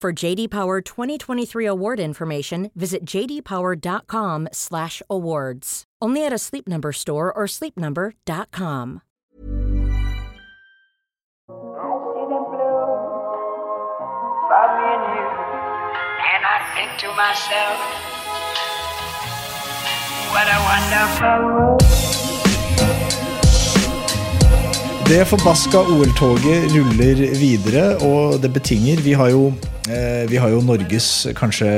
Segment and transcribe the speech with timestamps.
[0.00, 5.84] For JD Power 2023 award information, visit jdpower.com/awards.
[6.00, 9.02] Only at a Sleep Number store or sleepnumber.com.
[14.50, 15.26] about me and you.
[16.54, 17.78] I think to myself,
[20.32, 21.80] what a wonderful world.
[25.10, 29.52] Det forbaska OL-toget ruller videre, og det betinger Vi har jo,
[30.30, 31.68] vi har jo Norges kanskje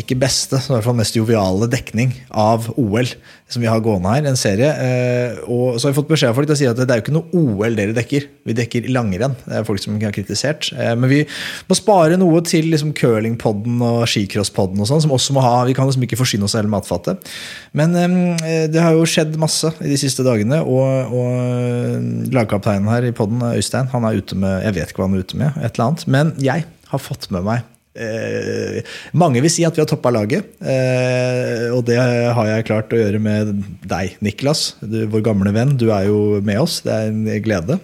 [0.00, 3.10] ikke beste, i hvert fall mest joviale dekning av OL
[3.54, 4.26] som vi har gående her.
[4.28, 4.70] En serie.
[4.70, 7.00] Eh, og så har vi fått beskjed av folk til å si at det er
[7.00, 8.26] jo ikke noe OL dere dekker.
[8.48, 9.36] Vi dekker langrenn.
[9.44, 10.70] Det er folk som har kritisert.
[10.72, 11.20] Eh, men vi
[11.68, 15.76] må spare noe til liksom curlingpodden og skicrosspodden og sånn, som også må ha Vi
[15.76, 17.34] kan liksom ikke forsyne oss av hele matfatet.
[17.76, 23.06] Men eh, det har jo skjedd masse i de siste dagene, og, og lagkapteinen her
[23.08, 25.60] i podden, Øystein, han er ute med Jeg vet ikke hva han er ute med,
[25.60, 26.08] et eller annet.
[26.10, 27.64] Men jeg har fått med meg
[27.94, 28.80] Eh,
[29.14, 32.98] mange vil si at vi har toppa laget, eh, og det har jeg klart å
[32.98, 33.52] gjøre med
[33.86, 34.74] deg, Niklas.
[34.82, 35.76] Du, vår gamle venn.
[35.78, 36.80] Du er jo med oss.
[36.82, 37.78] Det er en glede.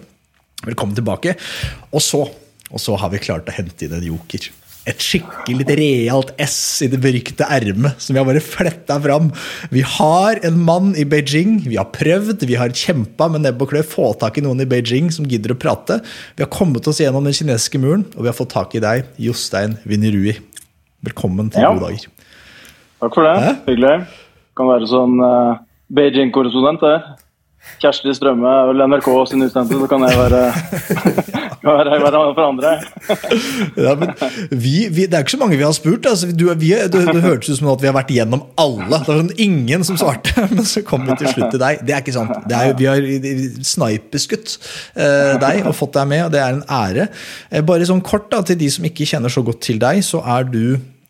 [0.67, 1.37] Velkommen tilbake.
[1.95, 2.25] Og så,
[2.69, 4.51] og så har vi klart å hente inn en joker.
[4.89, 9.27] Et skikkelig realt S i det beryktede ermet som vi har bare fletta fram.
[9.69, 11.59] Vi har en mann i Beijing.
[11.67, 14.69] Vi har prøvd, vi har kjempa med nebb og klør få tak i noen i
[14.69, 15.99] Beijing som gidder å prate.
[16.33, 19.05] Vi har kommet oss gjennom den kinesiske muren, og vi har fått tak i deg,
[19.21, 20.39] Jostein Winnerui.
[21.05, 21.75] Velkommen til Ja.
[21.75, 22.09] Gode dager.
[23.05, 23.37] Takk for det.
[23.37, 23.53] Hæ?
[23.69, 23.95] Hyggelig.
[24.57, 25.61] Kan være sånn uh,
[25.93, 27.05] Beijing-korrespondent der.
[27.81, 30.41] Kjersti Strømme er vel NRK sin utsendte, så kan jeg være,
[31.65, 32.73] være, være for andre.
[33.77, 34.11] Ja, men
[34.51, 36.05] vi, vi, det er ikke så mange vi har spurt.
[36.09, 39.01] Altså, du, vi, det, det hørtes ut som at vi har vært igjennom alle.
[39.01, 41.81] Det var sånn ingen som svarte, men så kom vi til slutt til deg.
[41.87, 42.37] Det er ikke sant.
[42.49, 43.09] Det er vi har
[43.73, 44.57] sniperskutt
[44.93, 47.09] eh, deg og fått deg med, og det er en ære.
[47.49, 50.21] Eh, bare sånn kort da, til de som ikke kjenner så godt til deg, så
[50.37, 50.63] er du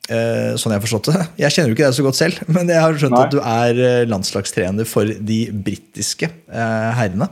[0.09, 1.25] Sånn jeg har forstått det.
[1.44, 3.22] Jeg kjenner jo ikke deg så godt selv, men jeg har skjønt Nei.
[3.28, 7.29] at du er eh, landslagstrener for de britiske eh, herrene.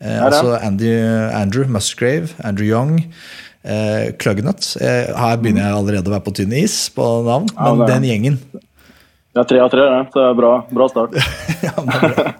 [0.00, 0.92] Eh, altså Andy,
[1.34, 2.94] Andrew Musgrave, Andrew Young,
[3.66, 4.70] eh, Clugnut.
[4.80, 7.94] Eh, her begynner jeg allerede å være på tynn is på navn, Ja, men er-
[7.96, 8.40] den gjengen
[9.38, 10.00] er tre av tre, det.
[10.12, 11.16] Så det er bra, bra start.
[11.66, 12.34] ja, er bra.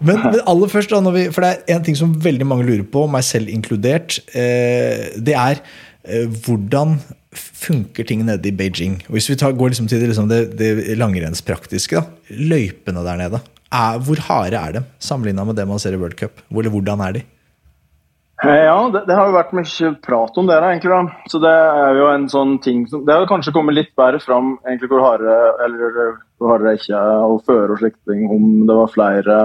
[0.00, 2.66] men, men aller først, da, når vi, for det er en ting som veldig mange
[2.68, 4.20] lurer på, meg selv inkludert.
[4.32, 6.98] Eh, det er eh, hvordan
[7.36, 9.00] funker ting nede i Beijing?
[9.08, 13.20] Og Hvis vi tar, går liksom til det, liksom det, det langrennspraktiske, da, løypene der
[13.20, 13.42] nede.
[13.70, 16.42] Er, hvor harde er de sammenligna med det man ser i World Cup?
[16.48, 17.22] Hvor, eller hvordan er de?
[18.42, 20.90] Eh, Ja, det, det har jo vært mye prat om det, egentlig.
[20.90, 21.22] da.
[21.30, 24.56] Så det er jo en sånn ting som Det har kanskje kommet litt bedre fram
[24.66, 25.36] egentlig hvor harde
[25.66, 25.98] eller
[26.40, 29.38] hvor harde ikke er å føre og slike ting, om det var flere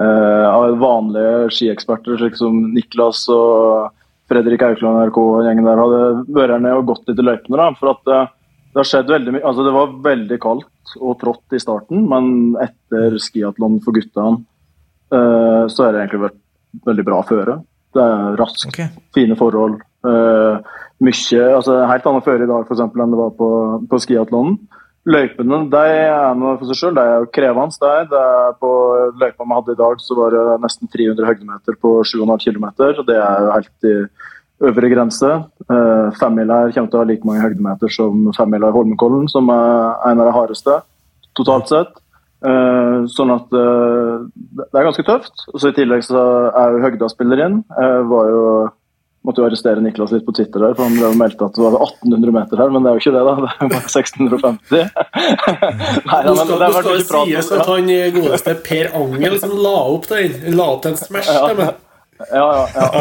[0.00, 3.92] eh, vanlige skieksperter, slik som Niklas og
[4.30, 6.00] Fredrik Aukland NRK-gjengen der hadde
[6.36, 7.58] vært ned og gått litt i løypene.
[7.60, 8.30] da, for at eh,
[8.74, 12.56] det har skjedd veldig mye, altså Det var veldig kaldt og trått i starten, men
[12.62, 14.40] etter skiatlon for guttene
[15.14, 16.40] eh, så har det egentlig vært
[16.88, 17.58] veldig bra føre.
[17.94, 18.88] Det er raskt, okay.
[19.14, 19.78] fine forhold.
[20.08, 20.72] eh,
[21.04, 23.50] mye, altså Helt annet føre i dag for eksempel, enn det var på,
[23.90, 24.58] på skiatlonen.
[25.04, 27.76] Løypene de er noe for seg selv, det er jo krevende.
[27.80, 28.70] Det er, det er på
[29.20, 32.70] løypa vi hadde i dag, så var det nesten 300 høydemeter på 7,5 km.
[33.04, 33.94] Det er jo helt i
[34.64, 35.34] øvre grense.
[35.68, 40.08] Uh, Femmila kommer til å ha like mange høydemeter som femmila i Holmenkollen, som er
[40.08, 40.78] en av de hardeste
[41.36, 42.00] totalt sett.
[42.44, 44.24] Eh, sånn at eh,
[44.60, 45.46] det er ganske tøft.
[45.52, 46.20] Og så I tillegg så
[46.50, 47.60] er jo Høgda spiller inn.
[47.72, 48.42] Jeg var jo
[49.24, 52.34] måtte jo arrestere Niklas litt på Twitter der, for han meldte at det var 1800
[52.36, 53.34] meter her, men det er jo ikke det, da.
[53.40, 54.84] Det er bare 1650.
[56.10, 60.38] Nei, da, men det skal sies at han godeste Per Angel som la opp den,
[60.58, 61.74] la opp den smash Ja.
[62.30, 63.00] Ja, ja, ja.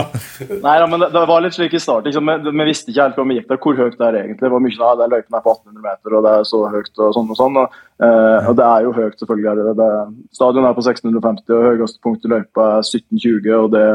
[0.63, 2.09] Nei, ja, men det, det, var litt slik i starten.
[2.09, 4.49] Liksom, vi, vi, visste ikke helt vi gikk der, hvor høyt det er egentlig.
[4.49, 6.89] Hvor mye sånn, det er løypen er på 1800 meter, og det er så høyt
[6.97, 7.59] og sånn og sånn.
[7.61, 7.77] Og,
[8.07, 9.53] eh, og det er jo høyt, selvfølgelig.
[9.59, 9.91] Det, det,
[10.39, 13.53] stadion er på 1650, og høyeste punkt i løypa er 1720.
[13.59, 13.85] og det,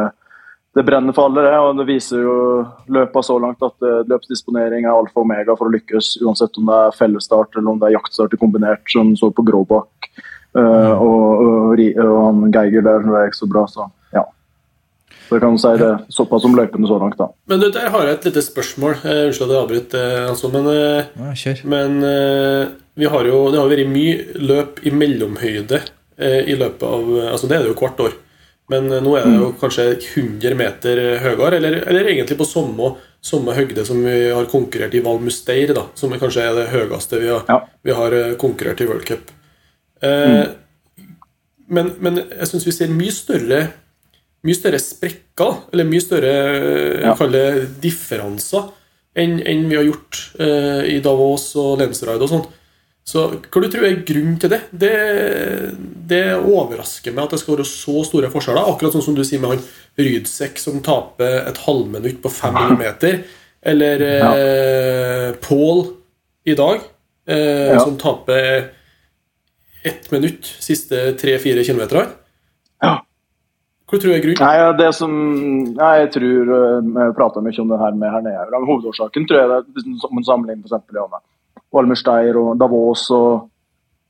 [0.79, 1.59] det brenner for alle, det.
[1.59, 2.37] Og det viser jo
[2.95, 6.71] løpet så langt at eh, løpsdisponering er alfa og omega for å lykkes, uansett om
[6.71, 10.11] det er fellesstart eller om det er jaktstart kombinert, som så på Gråbakk.
[10.57, 14.23] Uh, og, og, og, han Geiger der, det er ikke så bra, så ja.
[15.27, 17.29] Så jeg kan si det såpass om løypene så langt, da.
[17.51, 18.97] Men du, der har jeg et lite spørsmål.
[19.03, 21.99] Eh, unnskyld at jeg avbryter, altså, men, ja, men
[22.99, 25.83] vi har jo, det har vært mye løp i mellomhøyde
[26.19, 28.17] i løpet av Altså, det er det jo hvert år.
[28.69, 29.59] Men nå er det jo mm.
[29.63, 32.91] kanskje 100 meter høyere, eller, eller egentlig på samme,
[33.25, 37.23] samme høgde som vi har konkurrert i Val Musteir, da, som kanskje er det høyeste
[37.23, 37.63] vi har, ja.
[37.87, 39.33] vi har konkurrert i World Cup.
[40.05, 41.07] Eh, mm.
[41.73, 43.63] men, men, jeg syns vi ser mye større
[44.47, 46.35] mye større sprekker, eller mye større
[47.03, 47.15] ja.
[47.19, 47.43] kalle
[47.83, 48.69] differanser,
[49.19, 52.47] enn, enn, vi har gjort eh, i Davos og Lensride og sånn.
[53.09, 54.61] Så hva du tror er grunnen til det?
[54.77, 54.95] det?
[56.11, 56.25] det?
[56.37, 58.69] overrasker meg at det skal være så store forskjeller.
[58.69, 59.63] Akkurat sånn som du sier med han
[59.97, 63.23] Rydsek som taper et halvminutt på fem millimeter.
[63.65, 64.29] Eller ja.
[64.37, 65.87] eh, Paul
[66.45, 66.85] i dag,
[67.29, 67.81] eh, ja.
[67.81, 68.69] som taper
[69.89, 72.13] ett minutt siste tre-fire kilometerne.
[72.85, 72.93] Ja.
[73.89, 74.45] Hva tror du er grunnen?
[74.45, 75.17] Nei, det som,
[75.81, 78.63] nei, jeg tror eh, Vi prata mye om det her med her nede.
[78.69, 81.25] Hovedårsaken tror jeg det er om en sammenligning i med
[81.75, 83.49] Valmersteir og Davos og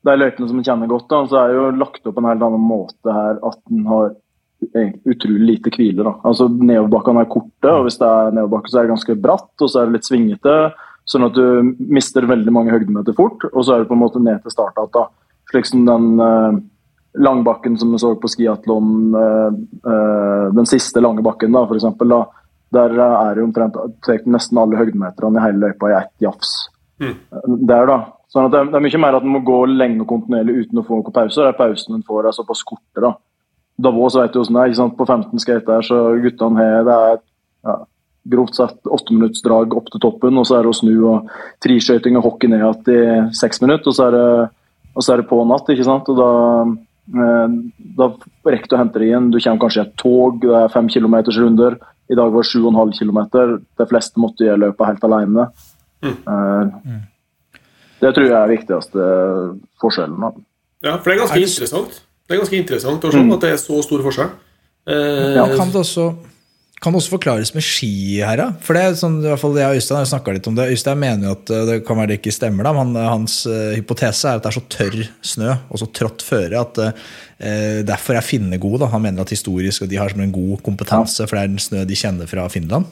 [0.06, 1.08] de løypene som en kjenner godt.
[1.10, 4.14] Da, så er det jo lagt opp en helt annen måte her at en har
[5.06, 6.12] utrolig lite hvile.
[6.26, 9.70] Altså Nedoverbakkene er korte, og hvis det er nedoverbakke, så er det ganske bratt og
[9.70, 10.56] så er det litt svingete.
[11.08, 14.20] Sånn at du mister veldig mange høydemeter fort, og så er det på en måte
[14.22, 15.14] ned til start igjen.
[15.48, 16.58] Slik som den eh,
[17.24, 19.54] Langbakken som vi så på skiatlon, eh,
[19.92, 22.12] eh, den siste lange bakken, da, for eksempel,
[22.76, 26.52] der er det omtrent nesten alle høydemeterne i hele løypa i ett jafs.
[26.98, 27.14] Mm.
[27.68, 27.98] Der, da.
[28.28, 30.86] Sånn at det, er mye mer at en må gå lenge og kontinuerlig uten å
[30.86, 31.48] få noen pauser.
[31.48, 33.02] Er pausen en får er såpass korte.
[33.04, 33.14] da.
[33.78, 34.72] Davos vet du hvordan det er.
[34.72, 34.98] ikke sant?
[34.98, 37.22] På 15 skate der, så guttene har det er
[37.68, 37.76] ja,
[38.34, 41.30] grovt sett åtteminuttsdrag opp til toppen, og så er det å snu og
[41.64, 43.00] triskøyting og hockey ned igjen i
[43.38, 44.28] seks minutter, og så er det,
[44.94, 45.70] og så er det på natt.
[45.72, 46.10] ikke sant?
[46.12, 46.30] Og da
[47.08, 47.52] Eh,
[47.96, 48.10] da
[48.44, 49.30] rekker du å hente det igjen.
[49.32, 51.78] Du kommer kanskje i et tog, det er fem kilometers runder.
[52.08, 53.58] I dag var det sju og en.
[53.80, 55.48] De fleste måtte gjøre løpet helt alene.
[56.04, 56.16] Mm.
[56.84, 57.04] mm.
[57.98, 59.06] Det tror jeg er viktigste
[59.82, 60.42] forskjellen.
[60.86, 62.02] Ja, for det er ganske interessant.
[62.28, 63.30] Det er ganske interessant å se mm.
[63.34, 64.34] at det er så stor forskjell.
[64.88, 66.12] Eh, ja, kan det også
[66.78, 68.44] kan det også forklares med ski her, da?
[68.62, 70.66] For det er sånn, i hvert fall jeg og Øystein har litt om det.
[70.70, 73.72] Øystein mener jo at eh, det kan være det ikke stemmer, da, men hans uh,
[73.74, 75.00] hypotese er at det er så tørr
[75.32, 78.84] snø og så trått føre at uh, derfor er finnene gode.
[78.84, 78.92] Da.
[78.94, 81.66] Han mener at historisk og de har som en god kompetanse, for det er den
[81.66, 82.86] snø de kjenner fra Finland.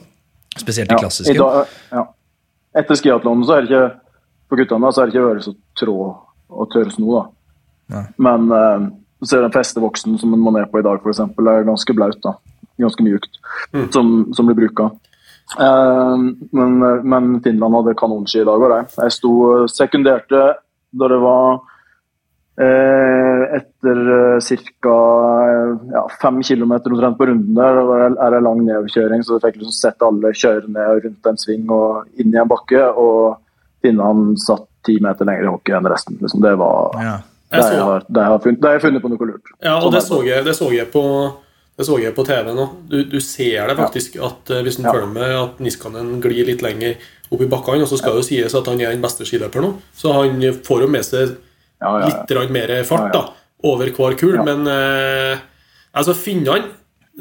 [0.57, 1.37] Spesielt de klassiske.
[1.37, 2.03] Ja, dag, ja.
[2.77, 3.87] Etter skiatlonen så er det ikke
[4.47, 5.97] for guttene så er det ikke vært så trå
[6.47, 7.07] og tørr snø.
[7.17, 8.03] da.
[8.21, 8.85] Men uh,
[9.23, 12.21] så er den feste voksen som man er på i dag, f.eks., er ganske blaut.
[12.23, 12.37] da
[12.77, 13.39] ganske mjukt,
[13.73, 13.91] mm.
[13.91, 14.91] som, som, blir bruka.
[15.57, 16.13] Uh,
[16.51, 16.77] men,
[17.07, 19.31] men, Finland hadde kanonski i dag òg, Jeg sto
[19.71, 20.43] sekunderte
[20.97, 21.61] da det var
[22.57, 24.39] etter uh,
[24.81, 24.97] ca.
[25.91, 27.81] Ja, fem km omtrent på runden der.
[27.81, 31.41] Det er det lang nedoverkjøring, så du fikk liksom sett alle kjøre ned rundt en
[31.41, 32.83] sving og inn i en bakke.
[32.97, 33.37] Og
[33.85, 36.17] finne han satt ti meter lenger i hockey enn resten.
[36.21, 37.17] Liksom, det var ja.
[37.51, 39.51] det, jeg har, det, jeg har funnet, det har funnet på noe lurt.
[39.59, 41.03] Ja, og det så, jeg, det så jeg på
[41.77, 42.63] det så jeg på TV nå.
[42.89, 44.31] Du, du ser det faktisk ja.
[44.31, 44.93] at hvis du ja.
[44.95, 46.97] følger med at Niskanen glir litt lenger
[47.29, 49.67] opp i bakkene, og så skal det jo sies at han er den beste skiløperen
[49.67, 51.35] nå, så han får jo med seg ja,
[51.81, 53.23] litt mer fart da,
[53.67, 54.39] over hver kul.
[54.45, 55.37] Men uh,
[55.93, 56.71] altså, finnene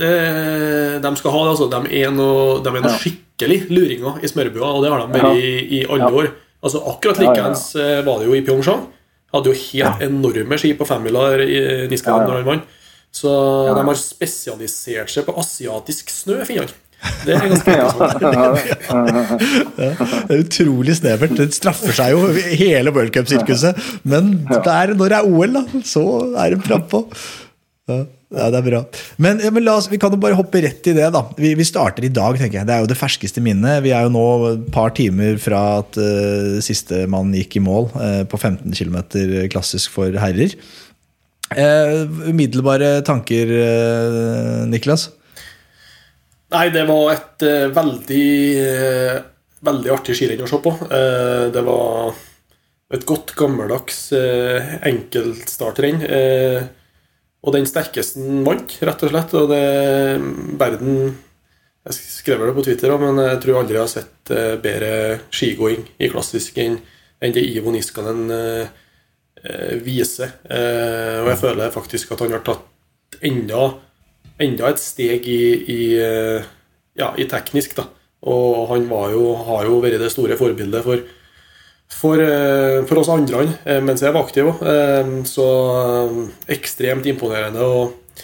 [0.00, 1.70] uh, de skal ha det, altså.
[1.72, 5.40] De er noe, de er noe skikkelig luringer i smørbua, og det har de vært
[5.40, 6.32] i, i, alle år.
[6.64, 7.68] Altså, akkurat likeens
[8.06, 8.86] var det jo i Pyeongchang.
[9.34, 12.74] Hadde jo helt enorme ski på femmila i Niskanen når han vant.
[13.16, 13.30] Så
[13.72, 16.72] de har spesialisert seg på asiatisk snø, finnene.
[17.26, 17.86] Det er ganske ja,
[19.76, 21.36] det er utrolig snevert.
[21.38, 23.78] Det straffer seg jo hele worldcupsirkuset.
[24.08, 27.04] Men der, når det er OL, da, så er det frampå.
[27.86, 28.00] Ja,
[28.34, 28.80] ja, det er bra.
[29.22, 31.06] Men, ja, men oss, vi kan jo bare hoppe rett i det.
[31.14, 31.22] da.
[31.38, 32.38] Vi, vi, starter i dag.
[32.40, 32.68] tenker jeg.
[32.68, 33.84] Det er jo det ferskeste minnet.
[33.84, 37.86] Vi er jo nå et par timer fra at uh, siste mann gikk i mål
[37.94, 38.98] uh, på 15 km
[39.52, 40.56] klassisk for herrer.
[41.54, 45.12] Uh, umiddelbare tanker, uh, Niklas?
[46.56, 48.28] Nei, det var et uh, veldig
[49.66, 50.70] veldig artig skirenn å se på.
[51.52, 52.14] det var
[52.94, 56.04] et godt, gammeldags enkeltstartrenn.
[57.42, 59.34] og den sterkeste vant, rett og slett.
[59.34, 59.62] Og det
[60.60, 61.16] verden
[61.86, 64.32] Jeg skrev det på Twitter, men jeg tror aldri jeg har sett
[64.62, 64.92] bedre
[65.34, 66.78] skigåing i klassisk enn
[67.20, 68.30] det Ivo Niskanen
[69.82, 70.36] viser.
[70.46, 73.72] Og jeg føler faktisk at han har tatt enda,
[74.42, 75.80] enda et steg i, i,
[76.98, 77.86] ja, i teknisk, da.
[78.26, 81.04] Og han jo, har jo vært det store forbildet for
[81.88, 84.64] for, eh, for, oss andre eh, mens jeg var aktiv òg.
[84.66, 85.46] Eh, så
[86.52, 88.18] ekstremt imponerende og,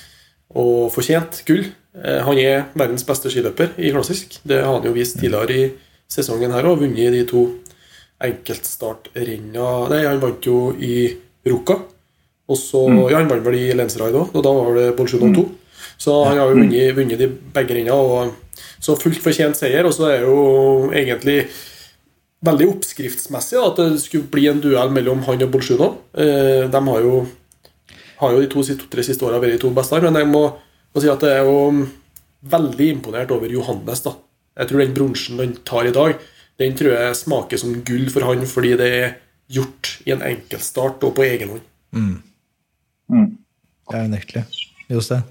[0.59, 1.65] og fortjent gull.
[1.93, 4.39] Han er verdens beste skiløper i klassisk.
[4.49, 5.67] Det har han jo vist tidligere i
[6.09, 7.43] sesongen her og vunnet de to
[8.23, 11.11] enkeltstartrenna Nei, han vant jo i
[11.45, 11.77] Ruka.
[12.49, 13.03] Og så, mm.
[13.11, 15.45] Ja, han vant vel i Lensride òg, og da var det Bolsjunov 2.
[15.45, 15.62] Mm.
[16.03, 18.33] Så han har jo vunnet, vunnet de begge rennene.
[18.83, 19.87] Så fullt fortjent seier.
[19.87, 20.39] Og så er jo
[20.91, 21.45] egentlig
[22.43, 25.89] veldig oppskriftsmessig at det skulle bli en duell mellom han og Bolsjuno.
[26.11, 27.23] Eh, de har jo,
[28.19, 30.45] har jo de to-tre siste åra vært de to beste, men jeg må,
[30.91, 31.85] må, si at jeg er jo
[32.53, 34.03] veldig imponert over Johannes.
[34.03, 34.17] da.
[34.59, 36.17] Jeg tror den bronsen han tar i dag,
[36.61, 39.15] den tror jeg smaker som gull for han fordi det er
[39.53, 41.63] gjort i en enkeltstart og på egen hånd.
[41.95, 42.19] Mm.
[43.13, 43.31] Mm.
[43.91, 44.45] Det er unektelig.
[44.91, 45.25] Jostein?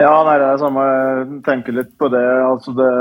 [0.00, 0.84] Ja, nei, det er samme.
[0.88, 2.22] Jeg tenker litt på det.
[2.46, 2.92] Altså det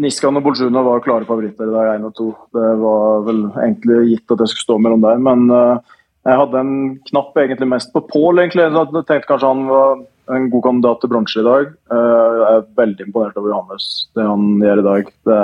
[0.00, 2.30] Niskan og Bolsjuna var klare favoritter i dag, én og to.
[2.56, 5.76] Det var vel egentlig gitt at jeg skulle stå mellom der, men uh,
[6.24, 6.74] jeg hadde en
[7.10, 8.64] knapp egentlig mest på Pål, egentlig.
[8.64, 10.00] Jeg tenkte kanskje han var
[10.32, 11.74] en god kandidat til bronse i dag.
[11.92, 15.12] Uh, jeg er veldig imponert over Johannes, det han gjør i dag.
[15.28, 15.42] Det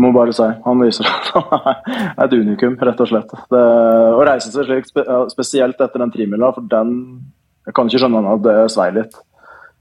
[0.00, 0.48] må bare si.
[0.64, 3.36] Han viser at han er et unikum, rett og slett.
[3.52, 3.64] Det,
[4.16, 4.88] å reise seg slik,
[5.32, 6.96] spesielt etter den trimila, for den
[7.66, 9.16] Jeg kan ikke skjønne at det svei litt.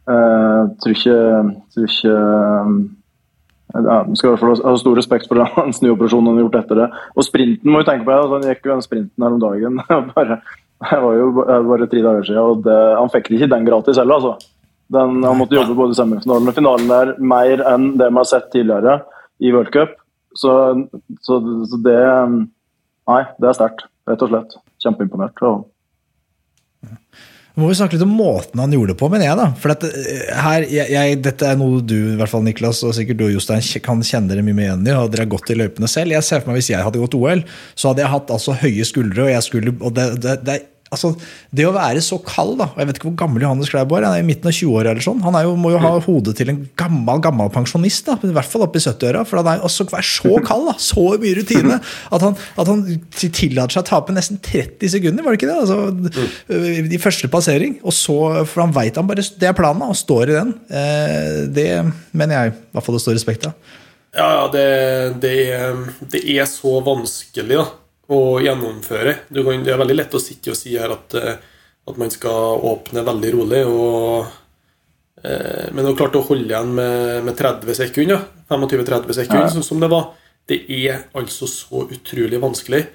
[0.05, 1.17] Jeg tror ikke,
[1.73, 2.15] tror ikke
[3.75, 6.81] ja, skal i hvert fall ha stor respekt for den snuoperasjonen han har gjort etter
[6.83, 6.87] det.
[7.15, 8.13] Og sprinten må vi tenke på.
[8.13, 9.81] Ja, altså, han gikk jo den sprinten her om dagen.
[10.15, 10.39] bare,
[10.85, 14.21] det var jo bare tre dager siden, og det, han fikk ikke den gratis heller.
[14.21, 14.51] altså.
[14.95, 18.27] Den, han måtte jobbe både i semifinalen og finalen der mer enn det vi har
[18.29, 18.99] sett tidligere
[19.41, 19.95] i World Cup.
[20.35, 20.51] Så,
[21.25, 21.39] så,
[21.69, 22.01] så det
[23.05, 24.55] Nei, det er sterkt, rett og slett.
[24.81, 25.41] Kjempeimponert.
[25.45, 25.51] Nå
[27.55, 29.39] må vi snakke litt om måten han gjorde det på, mener jeg.
[29.39, 29.47] da.
[29.61, 33.21] For dette, eh, her, jeg, dette er noe du i hvert fall, Niklas, og sikkert
[33.21, 34.95] du og Jostein kan kjenne dere mye mer igjen i.
[34.95, 36.15] og Dere har gått i løypene selv.
[36.17, 38.87] Jeg ser for meg Hvis jeg hadde gått OL, så hadde jeg hatt altså høye
[38.87, 39.29] skuldre.
[39.31, 40.61] og skulle, og det, det, det
[40.93, 41.11] altså,
[41.55, 44.19] det å være så kald da, Jeg vet ikke hvor gammel Johannes Kleiborg er, han
[44.19, 44.93] er i midten av 20-åra.
[45.03, 45.21] Sånn.
[45.25, 48.65] Han jo, må jo ha hodet til en gammel gammel pensjonist, da, i hvert fall
[48.67, 49.23] oppe i 70-åra.
[49.27, 51.79] For han er også være så kald, da, så mye rutine,
[52.15, 52.83] at han, at han
[53.15, 55.25] tillater seg å tape nesten 30 sekunder.
[55.25, 55.61] var det ikke det?
[55.63, 57.79] Altså, I første passering.
[57.83, 60.53] og så, For han veit han bare det er planen, og står i den.
[60.69, 61.69] Eh, det
[62.15, 63.73] mener jeg i hvert fall det står respekt av.
[64.15, 64.67] Ja, ja det,
[65.23, 65.39] det,
[66.13, 67.65] det er så vanskelig, da
[68.11, 69.13] å gjennomføre.
[69.33, 71.37] Kan, det er veldig lett å sitte og si her at, eh,
[71.89, 73.61] at man skal åpne veldig rolig.
[73.69, 74.27] Og,
[75.23, 79.65] eh, men å klart å holde igjen med, med 30 sekunder, 25-30 sekunder, ja.
[79.69, 80.13] som det var,
[80.45, 82.85] det er altså så utrolig vanskelig.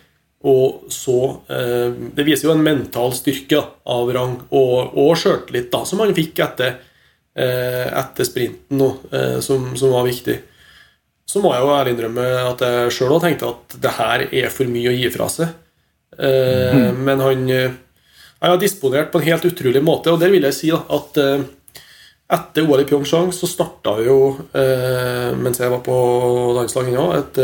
[0.40, 1.18] Og så
[1.52, 6.40] eh, Det viser jo en mental styrke av rang, og, og sjøltillit, som han fikk
[6.46, 6.78] etter,
[7.36, 10.38] eh, etter sprinten, nå, eh, som, som var viktig
[11.30, 14.50] så må jeg jo ærlig innrømme at jeg sjøl òg tenkte at det her er
[14.50, 15.52] for mye å gi fra seg.
[16.18, 16.98] Mm.
[17.06, 17.76] Men han, eh,
[18.42, 21.20] han har disponert på en helt utrolig måte, og der vil jeg si da, at
[21.22, 21.46] eh,
[22.34, 24.16] etter OL i Pyeongchang så starta jo,
[25.42, 25.96] mens jeg var på
[26.54, 27.40] landslaget ennå, et,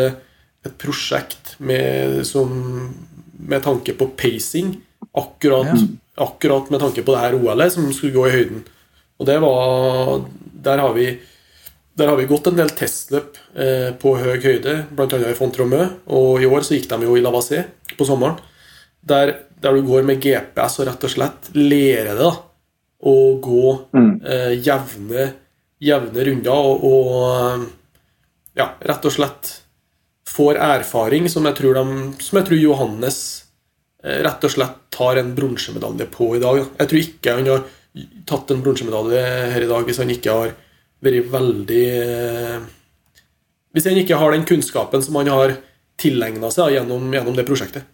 [0.62, 2.52] et prosjekt med, som,
[3.38, 4.76] med, tanke på pacing.
[5.16, 5.88] Akkurat, ja.
[6.26, 8.62] akkurat med tanke på det her OL-et som skulle gå i høyden.
[9.19, 10.25] Og det var
[10.66, 11.07] Der har vi
[11.97, 15.21] der har vi gått en del testløp eh, på høy høyde, bl.a.
[15.31, 15.81] i Fontromø.
[16.12, 17.62] Og i år så gikk de jo i Lavassé
[17.97, 18.37] på sommeren.
[19.07, 22.33] Der, der, du går med GPS og rett og slett lærer det
[23.07, 24.11] å gå mm.
[24.29, 25.31] eh, jevne,
[25.81, 27.65] jevne, runder og, og,
[28.59, 29.53] ja, rett og slett
[30.26, 33.23] får erfaring som jeg tror, de, som jeg tror Johannes
[34.03, 36.61] eh, rett og slett tar en bronsemedalje på i dag.
[36.76, 37.65] Jeg tror ikke han har
[38.29, 40.57] tatt en bronsemedalje her i dag hvis han ikke har
[41.05, 42.61] vært veldig eh,
[43.76, 45.59] Hvis en ikke har den kunnskapen som han har
[46.00, 47.87] tilegna seg gjennom, gjennom, det prosjektet.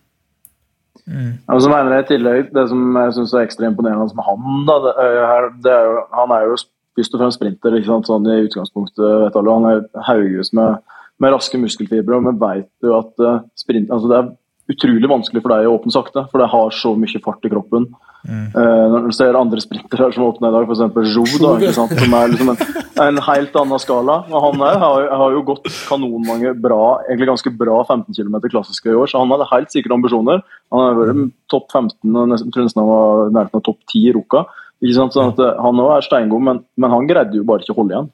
[1.07, 1.43] Mm.
[1.51, 4.77] Altså, mener jeg i tillegg, Det som jeg syns er ekstra imponerende med han, da,
[4.85, 6.57] det er, det er jo, han er jo
[6.99, 9.03] først og fremst sprinter ikke sant, sånn i utgangspunktet.
[9.25, 10.83] vet alle, Han er hauges med,
[11.19, 14.31] med, raske muskelfibre, og vi vet jo at uh, sprint, altså det er
[14.71, 16.27] utrolig vanskelig for deg å åpne sakte.
[16.31, 17.89] For det har så mye fart i kroppen.
[18.23, 21.17] Eh, når du ser andre sprintere som åpner i dag, f.eks.
[21.17, 21.95] Jo, da, ikke sant?
[21.99, 22.63] som er liksom en,
[23.03, 24.19] en helt annen skala.
[24.31, 28.93] Og han er, har, har jo gått kanonmange bra, egentlig ganske bra 15 km klassiske
[28.93, 30.43] i år, så han hadde helt sikre ambisjoner.
[30.75, 34.07] Han har vært topp 15 og nesten, tror nesten han var nærheten av topp 10
[34.07, 34.47] i Ruka.
[34.83, 35.15] Ikke sant?
[35.15, 37.83] Sånn at eh, Han òg er steingod, men, men han greide jo bare ikke å
[37.83, 38.13] holde igjen.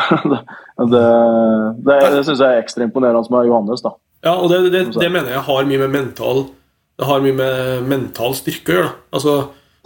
[0.32, 0.40] det
[0.88, 1.00] det,
[1.84, 3.84] det, det syns jeg er ekstra imponerende med Johannes.
[3.84, 3.92] da.
[4.24, 6.42] Ja, og det, det, det mener jeg har mye med mental
[7.00, 8.92] Det har mye med mental styrke å gjøre.
[9.16, 9.34] Altså,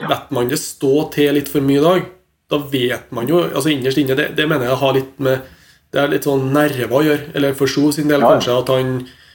[0.02, 2.06] Lar man det stå til litt for mye i dag,
[2.50, 5.44] da vet man jo altså Innerst inne, det, det mener jeg har litt med
[5.94, 7.28] Det er litt sånn nerver å gjøre.
[7.38, 8.32] Eller for Sjo sin del, Ja, ja.
[8.34, 8.90] kanskje, at han,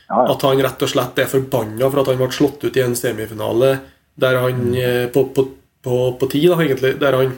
[0.10, 0.34] Ja, ja.
[0.34, 2.96] at han rett og slett er forbanna for at han ble slått ut i en
[3.00, 3.78] semifinale
[4.20, 4.76] der han Mm.
[4.84, 5.48] eh, på, på,
[5.86, 7.38] på, på ti, da, egentlig, der han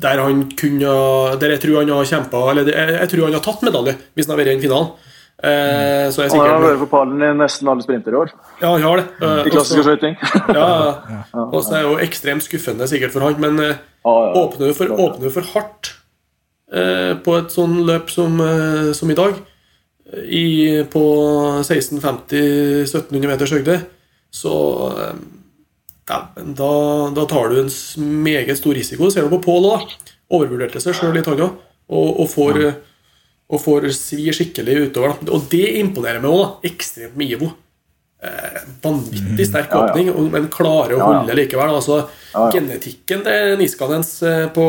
[0.00, 0.92] der han kunne
[1.40, 4.28] Der jeg tror han har kjempa Eller jeg, jeg tror han har tatt medalje hvis
[4.28, 4.92] han har vært i en finalen.
[5.40, 8.32] Eh, så jeg er Han har vært på pallen i nesten alle sprinter i år.
[8.60, 9.06] Ja, han har det.
[9.24, 10.18] Eh, I klassisk skøyting.
[10.58, 10.66] ja,
[11.14, 11.22] ja.
[11.46, 14.42] Og så er det jo ekstremt skuffende sikkert for han, men eh, Ja, ja, ja.
[14.42, 15.94] åpner jo for, åpner for hardt
[16.72, 19.40] eh, på et sånn løp som, eh, som i dag,
[20.26, 20.44] i,
[20.90, 21.02] på
[21.62, 23.76] 1650-1700 meters høyde,
[24.34, 24.54] så
[25.06, 25.18] eh,
[26.10, 26.70] dæven, da,
[27.16, 27.72] da tar du en
[28.24, 29.10] meget stor risiko.
[29.10, 29.92] Ser du på Pål òg.
[30.30, 31.58] Overvurderte seg sjøl litt, han òg.
[31.90, 32.78] Og, og får, eh,
[33.50, 35.16] og får svi skikkelig utover.
[35.24, 35.32] Da.
[35.34, 37.50] Og det imponerer meg òg, ekstremt med Ivo.
[38.22, 39.92] Eh, vanvittig sterk Ja, ja.
[39.94, 41.20] åpning, men klarer å Ja, ja.
[41.22, 41.70] holde likevel.
[41.74, 42.02] Altså,
[42.34, 42.50] Ja, ja.
[42.52, 44.62] Genetikken til Niskanens eh, på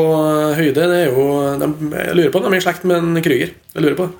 [0.56, 1.26] høyde, det er jo
[1.60, 3.52] de, Jeg lurer på om de er i slekt med en Krüger.
[3.72, 4.16] Jeg lurer på det.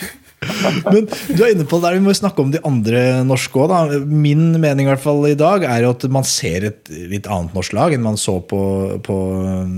[0.94, 1.04] Men
[1.36, 3.92] du er inne på det Vi må snakke om de andre norske òg.
[4.08, 7.76] Min mening i hvert fall i dag er at man ser et litt annet norsk
[7.76, 8.62] lag enn man så på,
[9.04, 9.18] på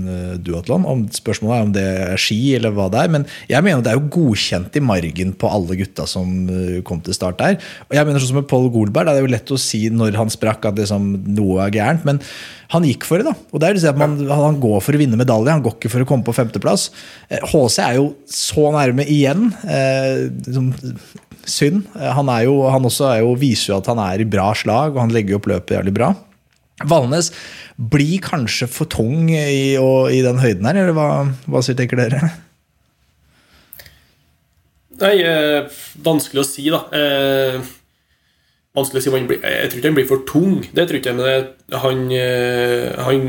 [0.07, 0.87] eh, duatlon.
[1.11, 3.11] Spørsmålet er om det er ski eller hva det er.
[3.17, 7.03] Men jeg mener det er jo godkjent i margen på alle gutta som eh, kom
[7.03, 7.59] til start der.
[7.89, 10.15] Og jeg mener sånn som med Paul Golberg, det er jo lett å si når
[10.21, 12.07] han sprakk at liksom, noe er gærent.
[12.07, 12.23] Men
[12.73, 13.35] han gikk for det, da.
[13.53, 15.91] Og det er liksom at man, Han går for å vinne medalje, han går ikke
[15.93, 16.87] for å komme på femteplass.
[17.29, 19.51] Eh, HC er jo så nærme igjen.
[19.63, 20.71] Eh, liksom,
[21.45, 21.85] synd.
[21.93, 24.51] Eh, Han, er jo, han også er jo, viser jo at han er i bra
[24.57, 26.13] slag, og han legger opp løpet jævlig bra.
[26.89, 27.29] Valnes
[27.77, 31.07] blir kanskje for tung i, og, i den høyden her, eller hva,
[31.45, 32.33] hva tenker dere?
[35.03, 35.69] Nei, eh,
[36.05, 36.83] vanskelig å si, da.
[36.95, 37.61] Eh,
[38.77, 40.53] vanskelig å si om han blir Jeg tror ikke han blir for tung.
[40.73, 43.25] Det tror ikke jeg, men det- han, eh, han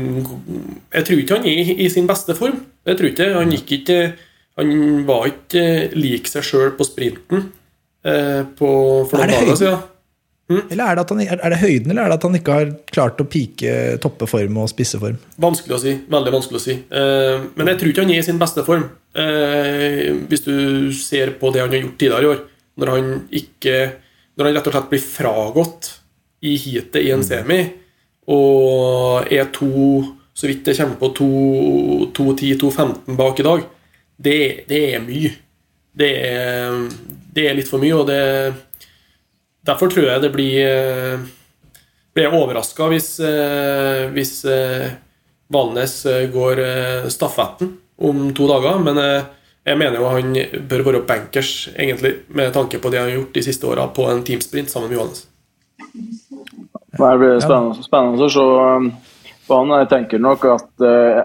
[0.93, 2.65] Jeg tror ikke han er i, i sin beste form.
[2.85, 3.35] Det tror ikke jeg.
[3.35, 3.99] Han gikk ikke
[4.57, 7.51] Han var ikke lik seg sjøl på sprinten
[8.05, 8.69] eh, på,
[9.09, 9.83] for noen dager høyden?
[10.45, 10.61] Mm?
[10.69, 13.21] Eller er det, han, er det høyden, eller er det at han ikke har klart
[13.23, 13.71] å pike
[14.03, 15.17] toppe form og spisse form?
[15.41, 15.93] Vanskelig å si.
[16.13, 16.75] Veldig vanskelig å si.
[16.85, 18.85] Eh, men jeg tror ikke han er i sin beste form.
[19.17, 22.43] Eh, hvis du ser på det han har gjort tidligere i år,
[22.77, 23.09] når han
[23.41, 23.75] ikke
[24.35, 25.89] Når han rett og slett blir fragått
[26.45, 27.61] i heatet i en semi,
[28.31, 30.03] og er to
[30.35, 31.07] Så vidt jeg kommer på
[32.11, 33.61] 2.10-2.15 bak i dag,
[34.19, 35.29] det, det er mye.
[35.95, 36.75] Det er,
[37.31, 38.19] det er litt for mye, og det
[39.65, 41.23] Derfor tror jeg det blir eh,
[42.13, 44.91] blir jeg overraska hvis, eh, hvis eh,
[45.55, 45.95] Valnes
[46.33, 46.61] går
[47.13, 47.71] stafetten
[48.01, 48.79] om to dager.
[48.81, 48.99] Men
[49.65, 50.35] jeg mener jo han
[50.69, 54.05] bør være bankers, egentlig, med tanke på det han har gjort de siste åra på
[54.11, 55.25] en teamsprint sammen med Johannes.
[56.95, 58.91] Det blir spennende, spennende å se um,
[59.47, 59.73] på han.
[59.81, 61.23] Jeg tenker nok at eh,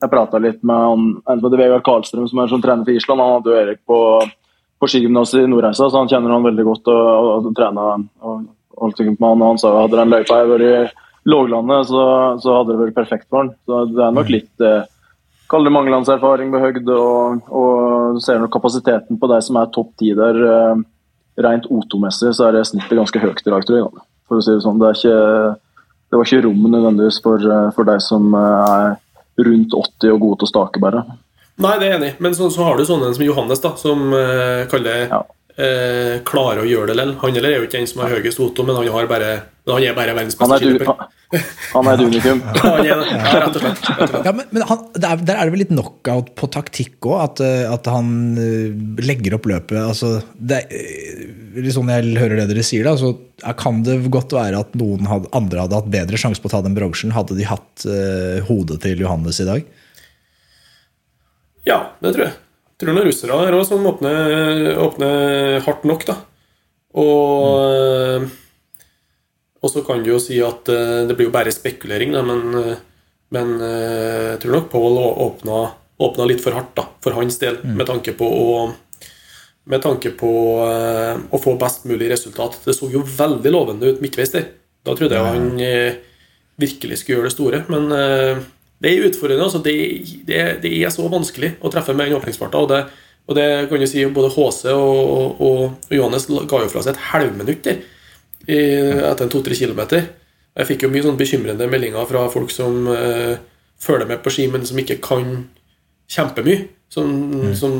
[0.00, 2.96] Jeg prata litt med han, en som heter Vegard Karlstrøm, som er som trener for
[2.96, 3.22] Island.
[3.22, 4.00] Han hadde jo Erik på,
[4.80, 6.90] på skigymnaset i Nordreisa, så han kjenner han veldig godt.
[6.90, 8.42] og, og, og trener og
[8.82, 10.74] holdt med han, og han sa hadde den løypa vært i
[11.28, 12.04] låglandet, så,
[12.42, 13.54] så hadde det vært perfekt for han.
[13.68, 14.88] Så det er nok litt eh,
[15.52, 15.72] Kall det
[16.48, 20.38] med høgde, og, og ser nok kapasiteten på de som er topp ti der.
[20.48, 20.80] Eh,
[21.44, 24.06] rent O2-messig så er det snittet ganske høyt i dag, tror jeg.
[24.28, 24.80] For å si det sånn.
[24.80, 29.44] Det, er ikke, det var ikke rom nødvendigvis for, eh, for de som eh, er
[29.44, 31.04] rundt 80 og gode til å stake, bare.
[31.62, 33.74] Nei, det er jeg enig i, men så, så har du sånne som Johannes, da,
[33.76, 35.20] som uh, kaller Ja.
[35.60, 37.18] uh, klarer å gjøre det likevel.
[37.20, 39.32] Han eller er jo ikke den som har høyest O2, men han, har bare,
[39.68, 41.12] han er bare verdens beste er, skiløper.
[41.32, 42.40] Han er et unikum.
[42.84, 43.86] Ja, rett og slett.
[43.86, 44.26] Rett og slett.
[44.26, 47.16] Ja, men, men han, det er, Der er det vel litt knockout på taktikk òg?
[47.22, 50.82] At, eh, at han eh, legger opp løpet altså, det er,
[51.62, 53.14] eh, sånn jeg hører det dere sier, da, så
[53.58, 56.62] kan det godt være at noen hadde, andre hadde hatt bedre sjanse på å ta
[56.64, 59.64] den bronsen, hadde de hatt uh, hodet til Johannes i dag?
[61.66, 62.36] Ja, det tror jeg.
[62.36, 66.16] Jeg tror noen russere her også som åpner, åpner hardt nok, da.
[67.02, 68.30] Og
[69.62, 72.42] Og så kan du jo si at eh, det blir jo bare spekulering, da, men,
[72.58, 72.80] eh,
[73.34, 75.60] men eh, jeg tror nok Paul åpna,
[76.02, 78.46] åpna litt for hardt, da, for hans del, med tanke på å
[79.62, 82.56] med tanke på å få best mulig resultat.
[82.64, 84.48] Det så jo veldig lovende ut midtveis der.
[84.82, 85.52] Da trodde jeg han
[86.58, 87.60] virkelig skulle gjøre det store.
[87.70, 87.86] Men
[88.82, 89.46] det er utfordrende.
[89.46, 89.76] altså det,
[90.26, 92.58] det, det, er så vanskelig å treffe med den åpningsfarta.
[92.58, 92.80] Og det,
[93.30, 96.96] og det kan du si både HC og, og, og Johannes ga jo fra seg
[96.96, 97.78] et halvminutt der
[98.48, 100.08] etter en to-tre kilometer.
[100.52, 103.34] Jeg fikk jo mye sånn bekymrende meldinger fra folk som uh,
[103.80, 105.28] følger med på ski, men som ikke kan
[106.12, 106.68] kjempemye.
[106.92, 107.52] Som, mm.
[107.56, 107.76] som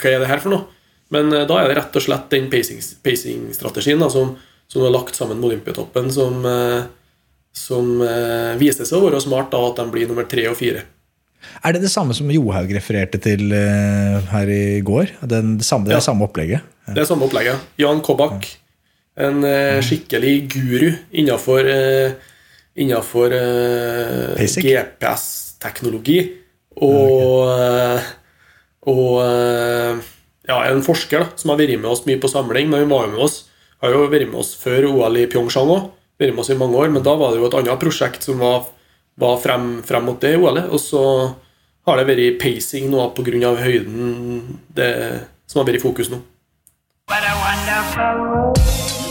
[0.00, 0.76] Hva er det her for noe?
[1.12, 4.30] Men uh, da er det rett og slett den pacing-strategien pacing som,
[4.72, 6.86] som er lagt sammen med Olympiatoppen, som, uh,
[7.52, 7.98] som
[8.60, 10.86] viser seg å være smart da at de blir nummer tre og fire.
[11.66, 15.12] Er det det samme som Johaug refererte til her i går?
[15.28, 16.64] Den, det, samme, det er samme opplegget?
[16.88, 16.94] Ja.
[16.96, 17.68] Det er samme opplegget.
[17.78, 18.46] Jan Kobak.
[18.46, 18.67] Ja
[19.18, 22.12] en eh, skikkelig guru innenfor, eh,
[22.78, 26.20] innenfor eh, GPS-teknologi.
[26.78, 27.50] Og,
[28.86, 29.14] og
[30.46, 32.70] ja, en forsker da, som har vært med oss mye på samling.
[32.70, 33.40] Men hun var jo med oss,
[33.82, 35.90] har jo vært med oss før OL i Pyeongchang òg.
[36.18, 38.38] Vært med oss i mange år, men da var det jo et annet prosjekt som
[38.42, 38.70] var,
[39.18, 40.70] var frem, frem, mot det OL-et.
[40.70, 41.02] Og så
[41.88, 43.54] har det vært pacing nå pga.
[43.58, 44.92] høyden det,
[45.50, 46.22] som har vært i fokus nå.
[47.08, 49.07] What a wonderful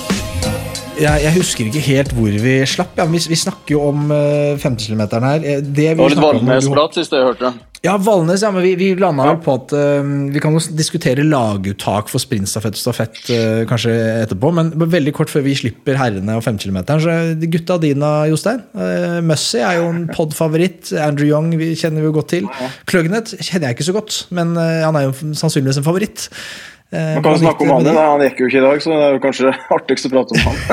[0.98, 2.98] jeg, jeg, husker ikke helt hvor vi slapp.
[2.98, 5.42] Ja, vi, vi, snakker jo om uh, 50 km her.
[5.42, 7.54] Eh, det, det var litt Valnes-prat sist jeg hørte.
[7.86, 9.36] Ja, Valnes, ja, men vi, vi landa ja.
[9.42, 14.52] på at uh, vi kan jo diskutere laguttak for sprintstafett og stafett uh, kanskje etterpå.
[14.58, 18.64] Men veldig kort før vi slipper herrene og 5 km, så gutta dine, Jostein.
[18.78, 20.92] Uh, Mussy er jo en pod-favoritt.
[21.04, 22.50] Andrew Young vi kjenner vi jo godt til.
[22.90, 26.28] Kløgnet kjenner jeg ikke så godt, men han er jo sannsynligvis en favoritt.
[26.91, 28.04] Eh, Man kan jo snakke om han, da.
[28.13, 30.41] han gikk jo ikke i dag, så det er jo kanskje artigst å prate om
[30.45, 30.56] han.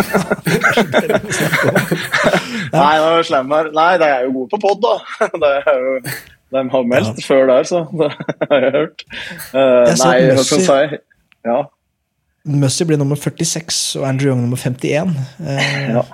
[2.74, 3.70] Nei, det er slem her.
[3.74, 4.94] Nei, de er jo gode på pod, da.
[5.42, 5.96] Det er jo,
[6.54, 7.26] de har meldt ja.
[7.26, 9.02] før der, så det har jeg hørt.
[9.50, 11.00] Uh, jeg nei, hva skal jeg si?
[11.48, 11.56] Ja.
[12.62, 15.16] Mussy blir nummer 46 og Andrew Young nummer 51.
[15.40, 16.04] Uh, eh, ja.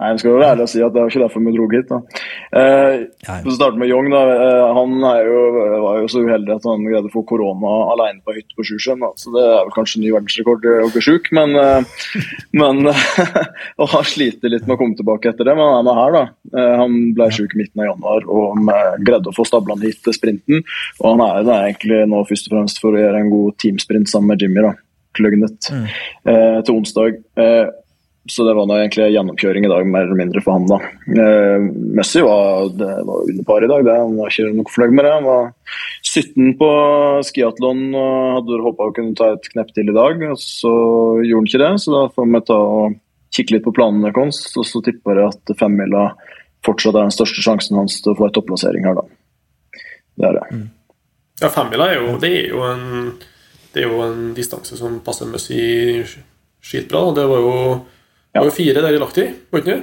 [0.00, 1.90] Nei, jeg skal være ærlig og si at Det var ikke derfor vi dro hit.
[1.90, 1.98] da.
[2.56, 4.08] Eh, for å starte med Young.
[4.08, 5.40] da, eh, Han jo,
[5.84, 9.04] var jo så uheldig at han greide å få korona alene på hytte på Sjusjøen.
[9.20, 11.84] Så det er vel kanskje ny verdensrekord å bli sjuk, men, eh,
[12.56, 12.88] men
[13.80, 16.12] Og har slitt litt med å komme tilbake etter det, men han er med her.
[16.16, 16.24] da.
[16.56, 18.56] Eh, han ble sjuk i midten av januar og
[19.04, 20.64] greide å få stabla han hit til sprinten.
[21.02, 24.08] Og han er der egentlig nå først og fremst for å gjøre en god teamsprint
[24.08, 24.64] sammen med Jimmy.
[24.64, 24.72] da.
[25.12, 25.86] Kløgnet mm.
[26.32, 27.20] eh, til onsdag.
[28.28, 30.66] Så det var nå egentlig gjennomkjøring i dag, mer eller mindre for han.
[30.68, 30.78] da.
[31.08, 33.94] Eh, Messi var, det var under par i dag, det.
[33.96, 35.12] han var ikke noe fornøyd med det.
[35.14, 35.46] Han var
[36.04, 36.68] 17 på
[37.30, 40.26] skiatlon og hadde håpa å kunne ta et knepp til i dag.
[40.28, 40.74] og Så
[41.24, 42.98] gjorde han ikke det, så da får vi ta og
[43.38, 44.42] kikke litt på planene hans.
[44.52, 46.10] Og så tipper jeg at femmila
[46.66, 49.08] fortsatt er den største sjansen hans til å få en topplassering her, da.
[50.20, 50.46] Det er det.
[50.52, 50.66] Mm.
[51.40, 52.88] Ja, femmila er jo, det er jo en
[53.70, 56.02] det er jo en distanse som passer Messi
[56.60, 57.04] skitbra.
[57.14, 57.54] Det var jo
[58.30, 59.82] det var jo fire der i Lahti, var ikke det?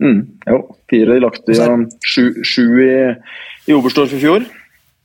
[0.00, 2.94] Mm, jo, fire i Lahti og sju, sju i,
[3.68, 4.46] i Oberstdorf i fjor.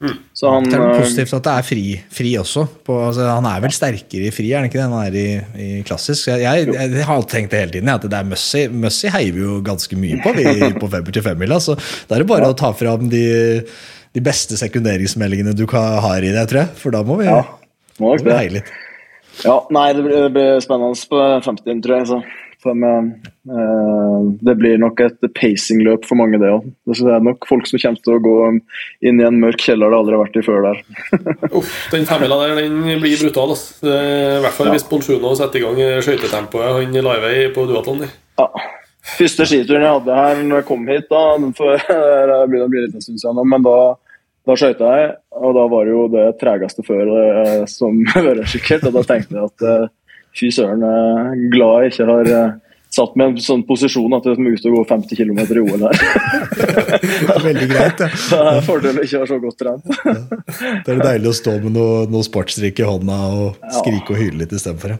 [0.04, 0.15] Mm.
[0.36, 2.65] Så han, det er eh, positivt at det er fri, fri også.
[2.86, 5.17] På, altså, han er vel sterkere i fri er han ikke det, enn han er
[5.17, 5.28] i,
[5.63, 6.30] i klassisk?
[6.30, 8.65] Jeg, jeg, jeg, har tenkt det hele tiden, at det er Mussy.
[8.69, 10.48] Mussy heier vi jo ganske mye på vi,
[10.82, 11.60] på femmer til femmila.
[11.63, 12.54] Så da er det bare ja.
[12.54, 13.26] å ta fram de,
[14.15, 16.74] de beste sekunderingsmeldingene du kan, har i det, tror jeg.
[16.84, 17.41] For da må vi, ja,
[17.98, 18.74] må må vi heie litt.
[19.43, 22.12] Ja, nei, det blir, det blir spennende på 50, tror jeg.
[22.12, 22.21] Så.
[22.73, 23.12] Men
[23.51, 26.69] uh, det blir nok et pacingløp for mange, det òg.
[26.89, 28.36] Det er nok folk som kommer til å gå
[29.06, 30.80] inn i en mørk kjeller det aldri har vært i før der.
[31.60, 33.54] Uff, den femmila der den blir brutal.
[33.54, 33.78] Altså.
[33.86, 33.99] Det,
[34.39, 34.78] I hvert fall ja.
[34.78, 38.08] hvis Bolsjuno setter i gang skøytetempoet han live på duatlon.
[38.39, 38.49] Ja.
[39.06, 41.78] Første skituren jeg hadde her når jeg kom hit, da, for,
[42.32, 43.78] det blir, det blir litt en stund siden, men da
[44.45, 48.86] da skøyta jeg, og da var det jo det tregeste før eh, som hører sikkert.
[48.89, 49.88] Og da tenkte jeg at eh,
[50.36, 50.86] fy søren,
[51.54, 52.54] glad jeg ikke har eh,
[52.95, 55.84] satt med en sånn posisjon at jeg må ut og gå 50 km i OL
[55.84, 55.98] her.
[57.50, 58.10] Veldig greit, ja.
[58.30, 59.89] Det er fordel å ikke være så godt trent.
[59.91, 60.15] ja.
[60.86, 64.41] Det er deilig å stå med noe, noe sportsdrikk i hånda og skrike og hyle
[64.43, 64.95] litt istedenfor.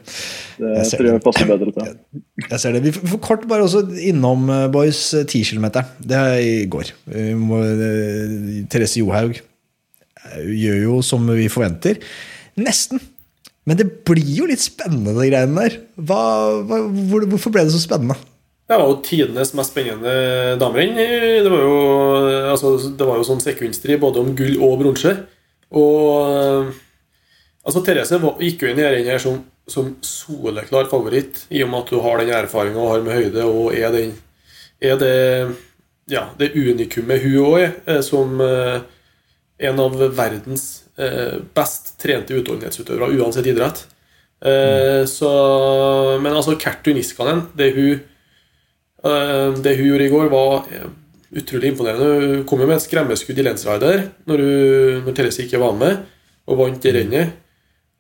[0.60, 1.96] Det jeg tror jeg passer bedre til.
[2.46, 2.84] Jeg ser det.
[2.90, 5.70] Vi får kort bare også innom eh, Boys 10 km.
[6.04, 6.92] Det er i går.
[8.72, 9.40] Therese Johaug
[10.36, 12.02] gjør jo som vi forventer.
[12.60, 13.00] Nesten
[13.66, 15.78] men det blir jo litt spennende, de greiene der.
[15.98, 16.22] Hva,
[16.70, 18.18] hva, hvor, hvorfor ble det så spennende?
[18.66, 20.14] Det var jo tidenes mest spennende
[20.62, 20.98] damerenn.
[20.98, 21.80] Det var jo,
[22.54, 25.14] altså, det var jo sånn sekundstrid både om gull og bronse.
[25.78, 26.72] Og
[27.66, 29.38] altså, Therese gikk jo inn i dette som,
[29.70, 33.46] som soleklar favoritt, i og med at du har den erfaringa hun har med høyde,
[33.50, 34.16] og er, den,
[34.82, 35.14] er det,
[36.14, 38.80] ja, det unikummet hun òg er, eh, som eh,
[39.70, 40.85] en av verdens
[41.56, 43.82] best trente utholdenhetsutøvere uansett idrett.
[44.46, 45.06] Mm.
[45.10, 45.30] Så,
[46.22, 47.96] men altså Kertu Niskanen, det hun
[49.06, 50.88] Eh, Det hun gjorde i går, var eh,
[51.38, 52.06] utrolig imponerende.
[52.38, 56.00] Hun kom jo med et skremmeskudd i Lensrider når, hun- når Therese ikke var med,
[56.48, 57.36] og vant i rennet.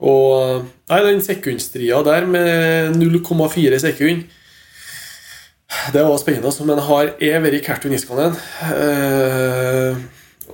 [0.02, 4.24] Og nei, den sekundstria der med 0,4 sekund
[5.94, 6.66] Det var spennende, altså.
[6.66, 8.34] Men har jeg vært Kertu Niskanen
[8.66, 9.96] eh,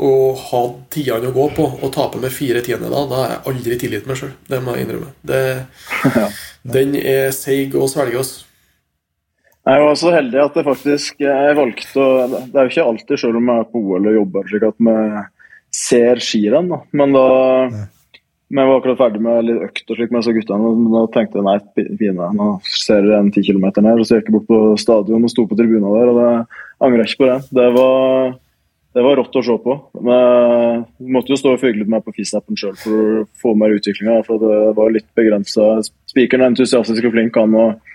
[0.02, 0.62] og ha
[0.94, 4.18] tidene å gå på og tape med fire tiendedeler, da har jeg aldri tilgitt meg
[4.18, 4.32] sjøl.
[4.50, 5.12] Det må jeg innrømme.
[5.22, 5.42] Det,
[6.78, 8.34] Den er seig å svelge, oss.
[9.62, 13.20] Jeg var så heldig at jeg faktisk jeg valgte å Det er jo ikke alltid,
[13.22, 14.96] selv om jeg er på OL og jobber, slik at vi
[15.72, 16.72] ser skirenn.
[16.72, 16.82] da.
[16.98, 17.26] Men da
[18.52, 21.40] vi var akkurat ferdig med litt økt og slik men så guttene, og da tenkte
[21.40, 24.02] jeg nei, fine, nå ser jeg en ti kilometer ned.
[24.02, 26.32] Og så gikk jeg bort på stadion og sto på tribunen der, og det
[26.84, 27.38] angrer jeg ikke på det.
[27.62, 28.34] Det var,
[28.92, 29.78] det var rått å se på.
[30.04, 33.78] Men jeg måtte jo stå og fygle meg på FIS-appen sjøl for å få mer
[33.78, 34.12] utvikling.
[34.28, 35.78] For det var litt begrensa.
[36.12, 37.56] Spikeren er entusiastisk og flink, han.
[37.56, 37.88] og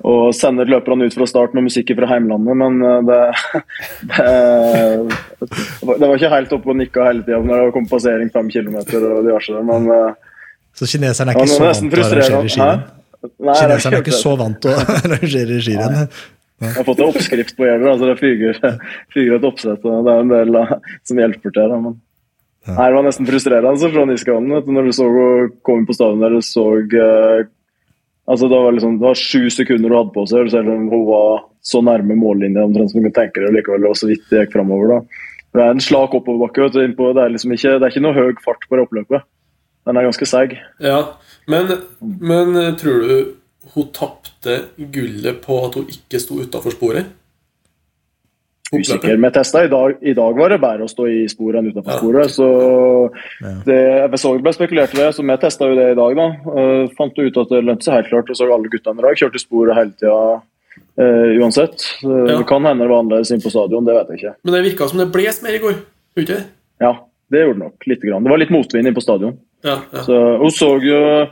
[0.00, 3.18] og sender løperne ut fra start med musikk fra heimlandet, men eh, det,
[4.08, 4.28] det,
[5.84, 9.04] det var ikke helt oppe og nikka hele tida når det kom passering fem kilometer
[9.10, 10.28] og diverse, men eh,
[10.78, 12.62] Så kineserne er ikke så vant til å arrangere skirenn?
[12.72, 13.00] Hæ?
[13.22, 16.00] Er Kineserne er ikke så vant til å arrangere skirenn.
[16.62, 19.82] Jeg har fått en oppskrift på Gjelder, altså det fyger, et oppsett.
[19.82, 20.58] og Det er en del
[21.08, 21.72] som hjelper til.
[21.72, 21.96] Da, men.
[22.68, 22.76] ja.
[22.76, 24.62] Det var nesten frustrerende altså, fra Niskanen.
[24.76, 25.26] Når du så å
[25.66, 27.50] komme på staven der du så eh,
[28.30, 31.04] altså Det var liksom, det var sju sekunder hun hadde på seg, selv om hun
[31.10, 34.46] var så nærme mållinja omtrent som du kunne tenke deg, likevel og så vidt det
[34.46, 34.94] gikk framover.
[34.94, 35.28] da.
[35.52, 36.62] Det er en slak oppoverbakke.
[36.64, 38.86] vet du, innpå, Det er liksom ikke, det er ikke noe høy fart på det
[38.86, 39.26] oppløpet.
[39.82, 40.54] Den er ganske seig.
[40.80, 41.00] Ja,
[41.50, 41.72] men,
[42.22, 43.14] men tror du
[43.74, 44.58] hun tapte
[44.92, 47.06] gullet på at hun ikke sto utafor sporet?
[48.72, 49.16] usikker.
[49.20, 51.92] Med testa i dag, i dag var det bedre å stå i sporet enn utenfor
[51.92, 51.98] Ja.
[51.98, 52.30] sporet.
[52.32, 52.46] Så
[53.66, 56.16] det, jeg så det ble spekulert ved, så vi testa jo det i dag.
[56.16, 56.26] da.
[56.46, 58.30] Uh, fant ut at det lønte seg helt klart.
[58.30, 60.40] og så alle guttene i dag kjørte sporet hele tida
[60.98, 61.84] uh, uansett.
[62.04, 62.38] Uh, Ja.
[62.38, 64.34] Det kan hende det var annerledes inn på stadion, det vet jeg ikke.
[64.44, 65.74] Men det virka som det bles mer i går.
[66.16, 66.44] Ikke?
[66.80, 66.92] Ja,
[67.30, 67.86] det gjorde det nok.
[67.86, 68.24] Lite grann.
[68.24, 69.38] Det var litt motvind inn på stadion.
[69.64, 70.02] Ja, ja.
[70.02, 71.26] Så Hun så jo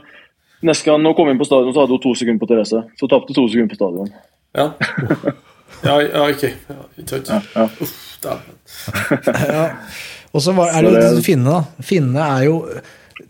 [0.61, 2.83] Neste gang hun kom inn på stadion, så hadde hun to sekunder på Therese.
[2.99, 4.09] Så tapte to sekunder på stadion.
[4.55, 4.67] Ja,
[5.87, 6.43] ja, ja ok.
[6.47, 7.41] Ja.
[7.55, 7.67] Ja.
[7.81, 7.97] Uff.
[8.21, 9.67] Ja.
[10.31, 11.83] Og så var- er det jo finnene, da.
[11.83, 12.57] Finnene er jo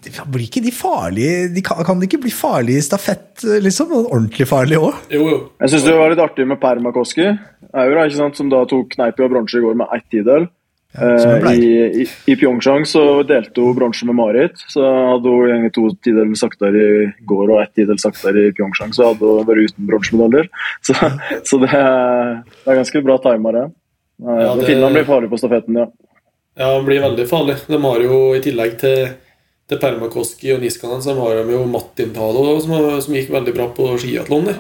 [0.02, 3.92] de blir ikke de farlige de kan, kan de ikke bli farlige i stafett, liksom?
[4.06, 4.94] Ordentlig farlige òg?
[5.12, 5.40] Jo, jo.
[5.60, 7.26] Jeg syns det var litt artig med Permakoski,
[7.74, 10.48] Aura, ikke sant, som da tok Kneipi og bronse i går med ett tidel.
[10.92, 11.10] Det
[11.42, 11.68] Eh, I,
[12.04, 14.60] i, I Pyeongchang så delte hun bronse med Marit.
[14.68, 18.92] Så hadde hun egentlig to tidel saktere i går og ett tidel saktere i Pyeongchang,
[18.94, 20.50] så hadde hun vært uten bronsemedaljer.
[20.88, 20.94] Så,
[21.48, 23.66] så det, er, det er ganske bra timer, det.
[24.26, 25.88] Ja, det- Finland blir farlig på stafetten, ja.
[26.60, 27.56] Ja, han blir veldig farlig.
[27.72, 29.14] De har jo i tillegg til,
[29.72, 33.70] til Permakoski og Niskanen, så har de jo Martin Talo, som, som gikk veldig bra
[33.78, 34.50] på skiatlon.
[34.52, 34.60] der.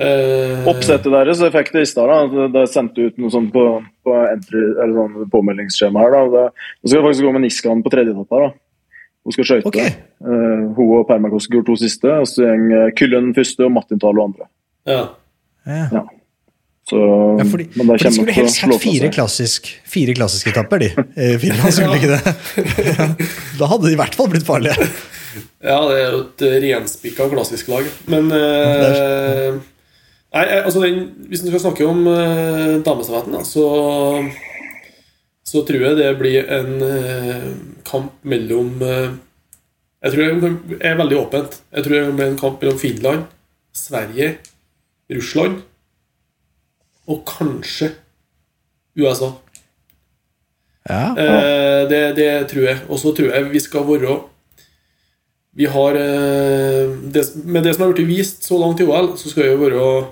[0.00, 2.08] Eh, Oppsettet deres jeg fikk det i stad.
[2.08, 2.26] da.
[2.26, 3.64] Det- Det sendte ut noe sånt på,
[4.06, 6.10] på entry, eller sånn påmeldingsskjema her.
[6.10, 6.22] da.
[6.34, 6.44] Det,
[6.80, 8.32] Nå skal jeg faktisk gå med Niskan på tredje etappe.
[8.38, 8.52] her, da.
[9.24, 9.66] Hun skal skøyte.
[9.68, 9.76] Ok.
[10.24, 12.08] Uh, hun og Permakoski går to siste.
[12.08, 14.48] og Så går Kyllen første og Martin og andre.
[14.86, 15.08] ja.
[15.66, 16.06] Ja.
[16.90, 16.96] Så,
[17.38, 19.66] Ja, fordi, men det de kommer skulle nok til å helst slå hatt fire, klassisk,
[19.86, 20.88] fire klassiske etapper, de.
[21.14, 22.22] Eh, Finland skulle ikke det.
[23.60, 24.74] Da hadde de i hvert fall blitt farlige.
[25.62, 27.84] Ja, det er jo et eh, renspikka klassisk lag.
[28.08, 29.60] Men eh,
[30.30, 33.64] Nei, eh, altså den, Hvis vi skal snakke om uh, damestafetten, da, så
[35.46, 37.48] Så tror jeg det blir en uh,
[37.88, 39.10] kamp mellom uh,
[40.04, 41.58] Jeg tror det er veldig åpent.
[41.74, 43.26] Jeg tror det blir en kamp mellom Finland,
[43.74, 44.38] Sverige,
[45.10, 45.60] Russland
[47.10, 47.90] og kanskje
[48.98, 49.32] USA.
[50.88, 51.10] Ja.
[51.18, 52.78] Eh, det, det tror jeg.
[52.88, 54.20] Og så tror jeg vi skal være
[55.56, 59.30] Vi har eh, det, Med det som har blitt vist så langt i OL, så
[59.30, 60.06] skal vi være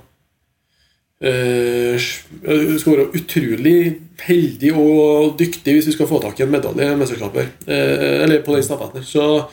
[1.21, 2.09] eh,
[2.43, 3.79] Vi skal være utrolig
[4.25, 7.61] heldige og dyktige hvis vi skal få tak i en medalje i mesterskapet.
[7.67, 9.05] Eh, eller på den stafetten.
[9.05, 9.47] Så,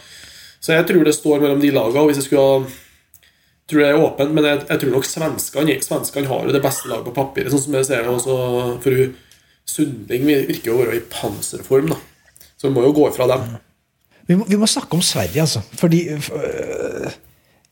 [0.59, 2.01] så jeg tror det står mellom de lagene.
[2.01, 2.65] Og hvis jeg skulle
[3.65, 6.89] tror det er åpent, men jeg, jeg tror nok svenskene Svenskene har jo det beste
[6.89, 8.13] laget på papiret, sånn som jeg ser det.
[8.13, 8.35] Også
[8.83, 9.05] for
[9.65, 11.97] Sundling virker jo å være i panserform, da.
[12.55, 13.55] Så vi må jo gå ifra dem.
[14.29, 15.63] Vi, må, vi må snakke om Sverige, altså.
[15.79, 17.15] Fordi øh,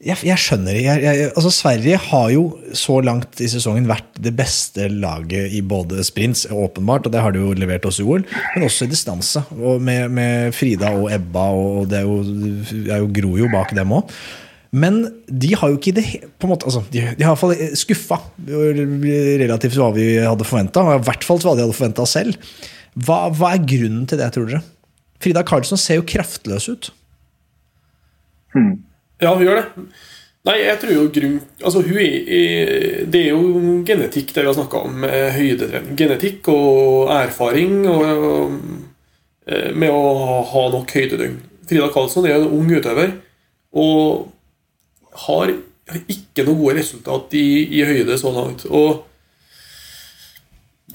[0.03, 2.43] jeg, jeg skjønner jeg, altså Sverige har jo
[2.75, 7.33] så langt i sesongen vært det beste laget i både sprints, åpenbart, og det har
[7.33, 9.45] de jo levert oss i OL, men også i distanse.
[9.55, 13.51] Og med, med Frida og Ebba, og det er jo, det er jo Gro jo
[13.53, 14.11] bak dem òg.
[14.73, 16.05] Men de har jo ikke det
[16.41, 18.17] på en måte, altså, De, de har i hvert fall skuffa
[19.43, 20.81] relativt hva vi hadde forventa.
[20.97, 22.55] I hvert fall hva de hadde forventa selv.
[22.97, 24.63] Hva, hva er grunnen til det, tror dere?
[25.23, 26.89] Frida Karlsson ser jo kraftløs ut.
[29.23, 29.87] Ja, hun gjør det.
[30.43, 34.57] Nei, jeg tror jo grunn Altså, hun er, Det er jo genetikk, det vi har
[34.57, 35.05] snakka om,
[35.37, 35.95] høydetrening.
[35.99, 38.57] Genetikk og erfaring og,
[39.47, 41.39] eh, med å ha nok høydedøgn.
[41.69, 43.15] Frida Karlsson er en ung utøver
[43.73, 44.27] og
[45.25, 45.53] har
[46.11, 47.47] ikke noe gode resultat i,
[47.79, 48.65] i høyde så langt.
[48.67, 49.05] Og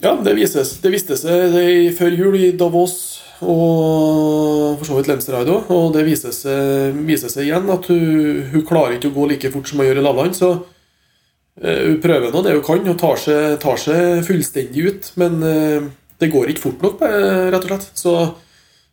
[0.02, 2.98] ja, det, vises, det viste seg det før jul i Davos
[3.44, 5.70] og for så vidt Lemsteride òg.
[5.74, 9.52] Og det viser seg, viser seg, igjen at hun, hun, klarer ikke å gå like
[9.54, 10.34] fort som hun gjør i lavland.
[10.38, 15.10] Så uh, hun prøver nå det hun kan og tar seg, tar seg fullstendig ut.
[15.22, 17.90] Men uh, det går ikke fort nok, rett og slett.
[17.94, 18.14] Så,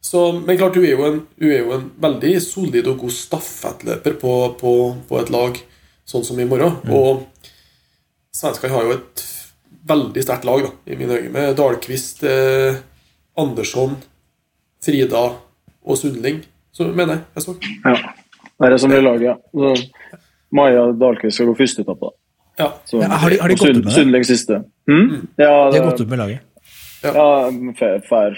[0.05, 4.19] så, men klart, hun er, en, hun er, jo en, veldig solid og god stafettløper
[4.21, 4.73] på, på,
[5.09, 5.57] på, et lag
[6.05, 6.77] sånn som i morgen.
[6.85, 6.93] Mm.
[6.93, 9.25] Og svenskene har jo et
[9.89, 12.77] veldig sterkt lag, da, i mine øyne, med Dahlqvist, eh,
[13.41, 13.97] Andersson
[14.85, 15.23] Frida
[15.85, 16.43] og Sundling,
[16.73, 17.55] så mener jeg jeg så.
[17.85, 17.95] Ja.
[18.55, 19.35] Det er det som blir laget, ja.
[19.51, 19.73] Så
[20.55, 22.11] Maja Dahlqvist skal gå første etappe.
[22.59, 22.69] Ja.
[22.87, 23.95] Så, ja, har de, har de gått ut med det?
[23.97, 24.61] Sundling siste.
[24.87, 25.07] Hmm?
[25.09, 25.23] Mm.
[25.35, 26.43] Ja, det, de har gått ut med laget?
[27.03, 28.37] Ja, ja fær,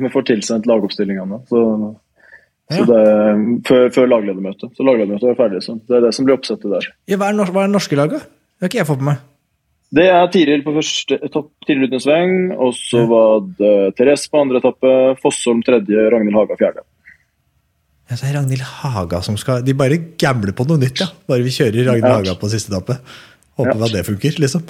[0.00, 1.38] Vi får tilsendt lagoppstillingene.
[1.48, 1.60] Så,
[2.72, 3.02] så det,
[3.68, 4.74] før, før lagledermøtet.
[4.76, 5.62] Så lagledermøtet er ferdig.
[5.64, 6.88] Så det er det som blir oppsettet der.
[7.10, 8.26] Ja, hva, er, er norske laget?
[8.26, 9.28] Det har ikke jeg fått med meg.
[9.92, 14.40] Det er Tiril på første etapp, Tiril uten sving, og så var det Therese på
[14.40, 16.84] andre etappe, Fossholm tredje, Ragnhild Haga fjerde.
[18.08, 21.10] Ja, så er Ragnhild Haga som skal De bare gambler på noe nytt, ja.
[21.28, 22.16] Bare vi kjører Ragnhild ja.
[22.22, 22.96] Haga på siste etappe.
[23.60, 23.84] Håper ja.
[23.84, 24.64] at det funker, liksom.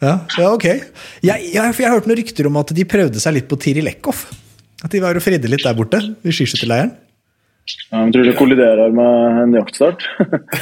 [0.00, 0.68] Ja, ja ok.
[0.70, 0.86] Jeg,
[1.26, 4.28] jeg, jeg har hørt noen rykter om at de prøvde seg litt på Tiril Eckhoff.
[4.80, 6.94] At de var og fridde litt der borte, i skiskytterleiren.
[7.90, 10.04] Jeg tror det kolliderer med en jaktstart,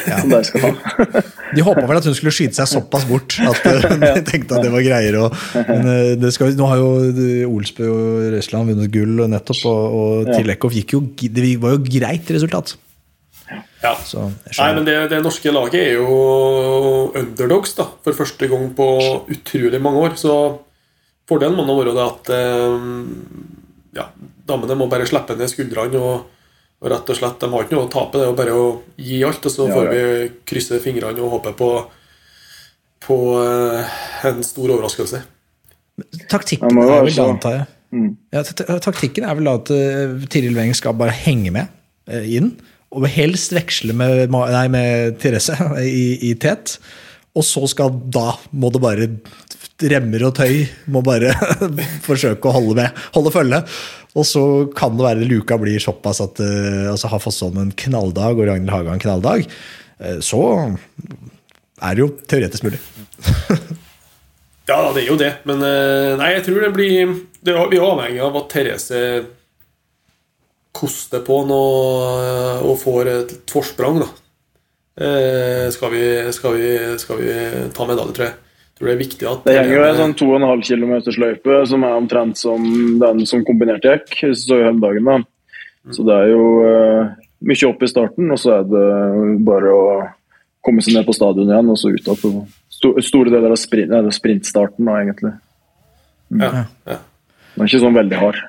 [0.08, 0.18] ja.
[0.22, 0.70] som de skal ha.
[1.56, 3.62] de håpa vel at hun skulle skyte seg såpass bort at
[4.16, 5.16] de tenkte at det var greier.
[5.22, 5.36] Og,
[5.68, 6.90] men eh, skal, nå har jo
[7.48, 11.82] Olsbø og Røsland vunnet gull nettopp, og, og til Eckhoff gikk jo Det var jo
[11.84, 12.76] greit resultat.
[13.82, 13.92] Ja.
[14.04, 14.24] Så,
[14.58, 18.88] Nei, men det, det, norske laget er jo underdogs da, for første gang på
[19.32, 20.16] utrolig mange år.
[20.20, 20.32] Så
[21.28, 22.90] fordelen må nå være det at eh,
[24.00, 24.10] ja,
[24.48, 26.26] damene må bare slippe ned skuldrene og
[26.78, 28.66] og rett og slett, De har ikke noe å tape, det er jo bare å
[29.02, 29.46] gi alt.
[29.48, 30.02] Og så ja, får vi
[30.46, 31.72] krysse fingrene og håpe på,
[33.02, 35.24] på uh, en stor overraskelse.
[36.30, 37.66] Taktikken er vel da, antar jeg.
[37.88, 38.08] Mm.
[38.36, 38.44] Ja,
[38.84, 41.72] taktikken er vel at uh, Tiril Weng skal bare henge med
[42.12, 42.54] uh, inn.
[42.94, 46.78] Og helst veksle med, nei, med Therese i, i tet.
[47.36, 49.08] Og så skal da må det bare
[49.88, 51.34] remmer og tøy må bare
[52.08, 53.62] forsøke å holde med, holde følge.
[54.18, 54.42] Og så
[54.76, 58.74] kan det være luka blir såpass at uh, altså har Fossholm en knalldag og Ragnhild
[58.74, 59.46] Haga en knalldag,
[60.02, 60.40] uh, så
[61.78, 62.80] er det jo teoretisk mulig.
[64.70, 65.32] ja, det er jo det.
[65.48, 69.02] Men uh, nei, jeg tror det blir det er, Vi er avhengig av at Therese
[70.78, 74.02] koster på noe og får et forsprang.
[74.02, 74.08] da.
[74.98, 77.32] Skal vi, skal, vi, skal vi
[77.76, 78.36] ta medalje, tror jeg
[78.78, 81.96] tror det er viktig at Det henger jo en sånn 2,5 km løype som er
[81.98, 82.68] omtrent som
[83.00, 85.08] den som kombinert gikk, hvis du så hele dagen.
[85.08, 85.16] da.
[85.18, 85.94] Mm.
[85.96, 87.10] Så det er jo uh,
[87.48, 88.84] mye opp i starten, og så er det
[89.46, 89.82] bare å
[90.64, 92.22] komme seg ned på stadion igjen og så ut av
[92.78, 95.34] sto store deler av sprint, nei, sprintstarten, da, egentlig.
[96.30, 96.44] Mm.
[96.44, 96.98] Ja, ja.
[97.54, 98.42] Den er ikke sånn veldig hard,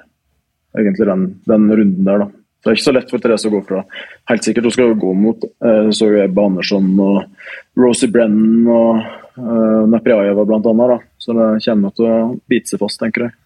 [0.77, 2.38] egentlig, den, den runden der, da.
[2.59, 3.85] Så det er ikke så lett for Therese å gå fra.
[4.27, 8.99] Helt sikkert hun skal gå mot eh, så Ebba Andersson og Rosie Brennan og
[9.39, 10.97] uh, Nepriajeva bl.a.
[11.19, 12.17] Så det kommer til å
[12.51, 13.37] bite seg fast, tenker jeg.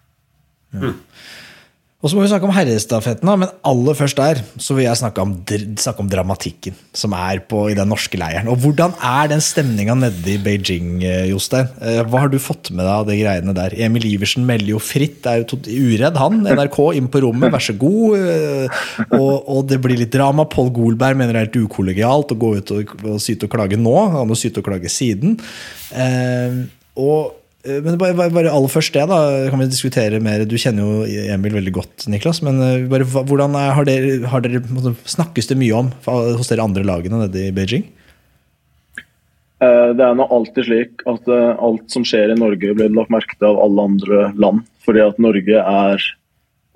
[0.74, 0.96] Mm.
[2.04, 5.22] Og så må vi snakke om herrestafetten, men aller først der så vil jeg snakke
[5.24, 5.30] om,
[5.80, 8.50] snakke om dramatikken som er på, i den norske leiren.
[8.52, 11.70] Og Hvordan er den stemninga nede i Beijing, eh, Jostein?
[11.80, 13.76] Eh, hva har du fått med deg av de greiene der?
[13.86, 16.42] Emil Iversen melder jo fritt, er jo uredd han.
[16.44, 18.18] NRK inn på rommet, vær så god.
[18.20, 18.82] Eh,
[19.16, 20.44] og, og det blir litt drama.
[20.44, 23.80] Pål Golberg mener det er helt ukollegialt å gå ut og, og syte og klage
[23.80, 23.96] nå.
[24.18, 25.38] Han må syte og klage siden.
[27.00, 27.32] Og
[27.64, 30.44] men bare, bare, aller først det, da kan vi diskutere mer.
[30.48, 32.42] Du kjenner jo Emil veldig godt, Niklas.
[32.44, 34.62] Men eh, bare, hvordan er, har dere, har dere,
[35.08, 37.86] snakkes det mye om hos dere andre lagene nede i Beijing?
[39.64, 43.38] Eh, det er nå alltid slik at alt som skjer i Norge, blir lagt merke
[43.38, 44.64] til av alle andre land.
[44.84, 46.08] Fordi at Norge er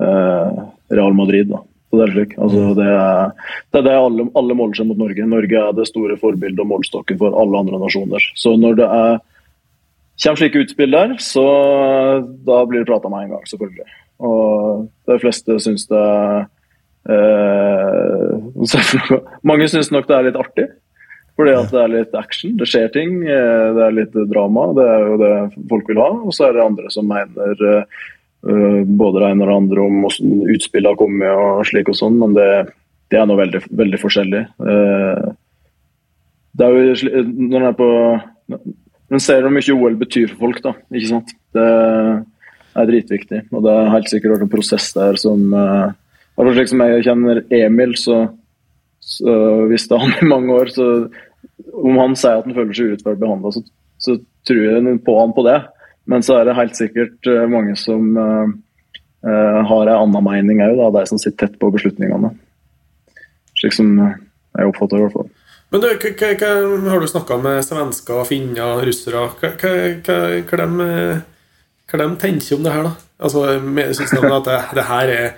[0.00, 0.60] eh,
[0.96, 1.52] Real Madrid.
[1.52, 1.64] da.
[1.88, 2.36] Så Det er slik.
[2.40, 5.28] Altså, det, er, det er det alle, alle måler seg mot Norge.
[5.28, 8.24] Norge er det store forbildet og målstokken for alle andre nasjoner.
[8.36, 9.20] Så når det er
[10.18, 11.44] Kommer slike utspill der, så
[12.46, 13.86] da blir det prata med en gang, selvfølgelig.
[14.26, 16.06] Og de fleste syns det
[17.14, 18.32] eh,
[19.48, 20.66] Mange syns nok det er litt artig.
[21.38, 24.72] Fordi at det er litt action, det skjer ting, eh, det er litt drama.
[24.74, 25.34] Det er jo det
[25.70, 26.08] folk vil ha.
[26.18, 30.00] Og så er det andre som mener uh, både det ene og det andre om
[30.02, 32.48] hvordan utspillet har kommet og slik og sånn, men det,
[33.14, 34.42] det er nå veldig, veldig forskjellig.
[34.58, 35.30] Uh,
[36.58, 37.88] det er jo når den er på
[39.08, 40.74] Men ser hvor mye OL betyr for folk, da.
[40.92, 41.32] Ikke sant?
[41.56, 41.68] Det
[42.78, 43.40] er dritviktig.
[43.52, 45.88] Og det har helt sikkert en prosess der som uh,
[46.38, 48.20] Slik som jeg kjenner Emil, så,
[49.02, 49.32] så
[49.72, 50.84] visste han i mange år så
[51.74, 53.64] Om han sier at han føler seg urettferdig behandla, så,
[53.98, 54.14] så
[54.46, 55.58] tror jeg på han på det.
[56.08, 58.46] Men så er det helt sikkert eh, mange som uh,
[59.26, 62.30] uh, har en annen mening òg, de som sitter tett på beslutningene.
[63.58, 65.28] Slik som jeg oppfatter det, i hvert fall.
[65.70, 66.52] Men du, hva,
[66.90, 69.74] har du snakka med svensker, finner, russere Hva, hva,
[72.00, 72.94] de, tenker om det her, da?
[73.18, 73.44] Altså,
[73.98, 75.28] Syns de at det, det her er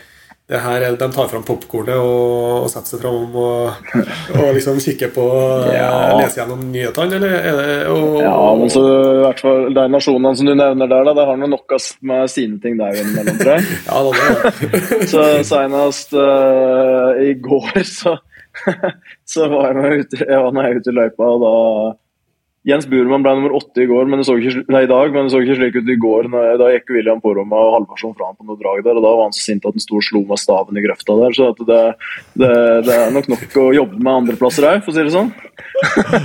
[0.50, 3.92] det her, er- De tar fram popkornet og, og setter seg fram og,
[4.34, 5.26] og liksom kikker på
[5.70, 6.18] Ja.
[6.18, 10.34] Leser gjennom nyhetene, eller er det og, Ja, men så i hvert fall De nasjonene
[10.36, 13.60] som du nevner der, da, det har noe nok med sine ting der innimellom, tror
[13.60, 13.78] jeg.
[13.90, 14.10] Ja, da,
[14.74, 18.16] det, Så senest uh, i går så,
[19.32, 21.54] så var jeg ute, jeg var ute i løypa, og da
[22.68, 25.24] Jens Burman ble nummer åtte i går, men det så ikke, nei, i dag, men
[25.24, 26.26] det så ikke slik ut i går.
[26.28, 29.12] Jeg, da gikk William Poroma og Halvarsson fra ham på noe drag der, og da
[29.16, 31.36] var han så sint at han sto og slo med staven i grøfta der.
[31.38, 31.80] Så det,
[32.42, 32.50] det,
[32.84, 35.32] det er nok nok å jobbe med andreplasser òg, for å si det sånn.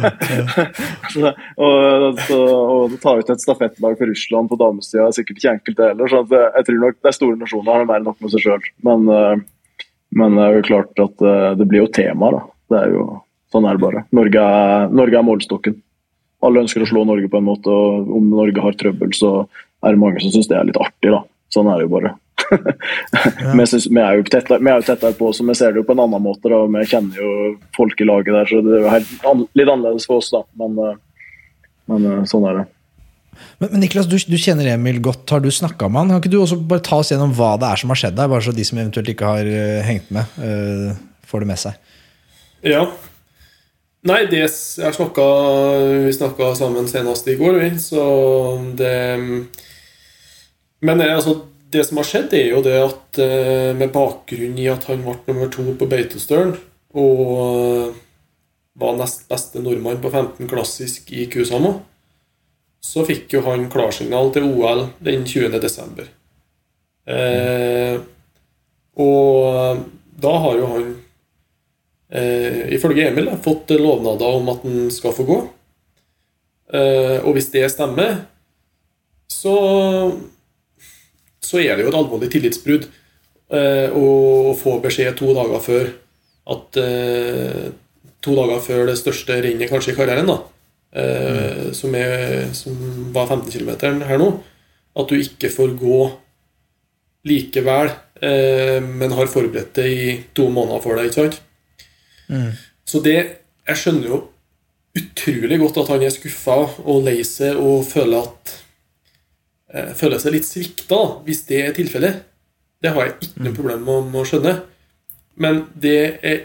[1.15, 2.41] så, og, så,
[2.75, 6.11] og ta ut et stafettlag for Russland på damesida er sikkert ikke enkelt, det heller.
[6.11, 8.71] Så jeg, tror nok det er store nasjoner har mer enn nok med seg sjøl.
[8.83, 9.45] Men, eh,
[10.15, 12.43] men det er jo klart at eh, det blir jo tema, da.
[12.71, 13.05] Det er jo,
[13.53, 14.03] sånn er det bare.
[14.15, 15.79] Norge er, Norge er målstokken.
[16.45, 19.37] Alle ønsker å slå Norge på en måte, og om Norge har trøbbel, så
[19.83, 21.23] er det mange som syns det er litt artig, da.
[21.53, 22.13] Sånn er det jo bare.
[22.45, 25.81] vi, synes, vi, er jo tettere, vi er jo tettere på, så vi ser det
[25.81, 26.51] jo på en annen måte.
[26.51, 26.61] Da.
[26.77, 27.33] Vi kjenner jo
[27.77, 30.43] folk i laget der, så det er jo helt, litt annerledes for oss, da.
[30.61, 30.97] Men, eh,
[31.91, 32.65] men eh, sånn er det.
[33.59, 35.29] Men, men Niklas, du, du kjenner Emil godt.
[35.31, 36.13] Har du snakka med han?
[36.13, 38.29] Kan ikke du også bare ta oss gjennom hva det er som har skjedd der?
[38.31, 40.95] Bare så de som eventuelt ikke har uh, hengt med, uh,
[41.29, 41.91] får det med seg.
[42.65, 42.85] Ja.
[44.05, 48.03] Nei, det jeg snakket, Vi snakka sammen senest i går, vi, så
[48.77, 48.93] det
[50.85, 51.39] Men eh, altså,
[51.73, 53.19] det som har skjedd, er jo det at
[53.79, 56.53] med bakgrunn i at han ble nummer to på Beitostølen
[56.95, 57.95] og
[58.79, 61.79] var nest beste nordmann på 15 klassisk i Kusamo,
[62.85, 65.57] så fikk jo han klarsignal til OL den 20.
[65.63, 66.07] desember.
[67.05, 67.97] Eh,
[69.01, 69.81] og
[70.21, 70.85] da har jo han
[72.09, 75.39] eh, ifølge Emil fått lovnader om at han skal få gå.
[76.73, 78.23] Eh, og hvis det stemmer,
[79.31, 79.55] så
[81.45, 82.87] så er det jo et alvorlig tillitsbrudd
[83.53, 85.89] eh, å få beskjed to dager før
[86.55, 87.65] at eh,
[88.25, 90.39] To dager før det største rennet kanskje i karrieren, da,
[90.95, 92.75] eh, som, er, som
[93.15, 94.29] var 15 km her nå,
[94.95, 95.99] at du ikke får gå
[97.27, 97.91] likevel,
[98.21, 100.05] eh, men har forberedt det i
[100.37, 101.41] to måneder for deg, ikke sant?
[102.85, 103.17] Så det
[103.65, 104.17] Jeg skjønner jo
[104.95, 108.53] utrolig godt at han er skuffa og lei seg og føler at
[109.73, 112.21] eh, Føler seg litt svikta, hvis det er tilfellet.
[112.81, 114.53] Det har jeg ikke noe problem med, med å skjønne.
[115.41, 116.43] Men det jeg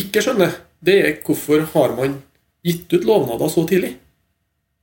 [0.00, 2.16] ikke skjønner, det er hvorfor har man
[2.66, 3.94] gitt ut lovnader så tidlig?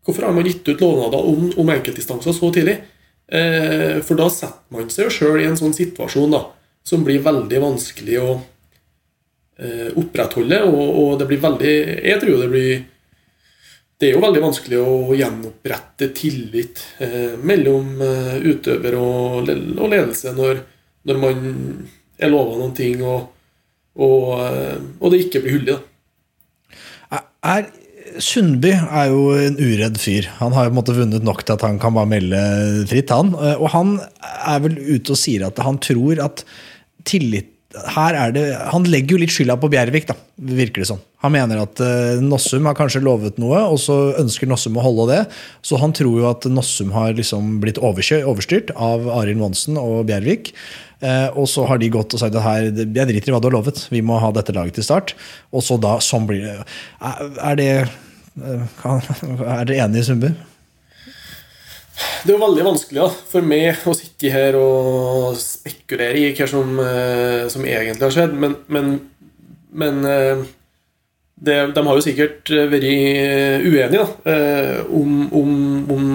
[0.03, 2.79] Hvorfor har man gitt ut lovnader om, om enkeltdistanser så tidlig?
[3.27, 6.43] Eh, for da setter man seg jo sjøl i en sånn situasjon da,
[6.83, 10.59] som blir veldig vanskelig å eh, opprettholde.
[10.67, 12.83] Og, og det blir veldig Jeg tror det blir
[13.97, 20.33] Det er jo veldig vanskelig å gjenopprette tillit eh, mellom eh, utøver og, og ledelse
[20.35, 20.59] når,
[21.07, 21.45] når man
[22.19, 23.31] er lova noen ting, og,
[23.95, 25.71] og, eh, det ikke blir hullet.
[25.77, 25.92] da.
[27.43, 27.69] Er,
[28.23, 30.27] Sundby er jo en uredd fyr.
[30.39, 32.43] Han har jo på en måte vunnet nok til at han kan bare melde
[32.89, 33.09] fritt.
[33.11, 33.33] han.
[33.33, 33.97] Eh, Og han
[34.45, 36.45] er vel ute og sier at han tror at
[37.07, 40.99] tillit her er det, Han legger jo litt skylda på Bjervik, da, virker det som.
[41.25, 45.07] Han mener at eh, Nossum har kanskje lovet noe, og så ønsker Nossum å holde
[45.09, 45.21] det.
[45.65, 50.53] Så han tror jo at Nossum har liksom blitt overstyrt av Arild Monsen og Bjervik.
[51.03, 53.49] Eh, og så har de gått og sagt at her, jeg driter i hva du
[53.49, 55.13] har lovet, vi må ha dette laget til start.
[55.51, 56.55] Og så da, sånn blir det.
[57.03, 58.81] Er, det eh,
[59.57, 60.31] Er dere enige, i Sundby?
[62.23, 66.47] Det er jo veldig vanskelig da, for meg å sitte her og spekulere i hva
[66.49, 68.93] som, eh, som egentlig har skjedd, men, men,
[69.75, 74.07] men det, de har jo sikkert vært uenige da,
[74.87, 75.51] om, om,
[75.91, 76.07] om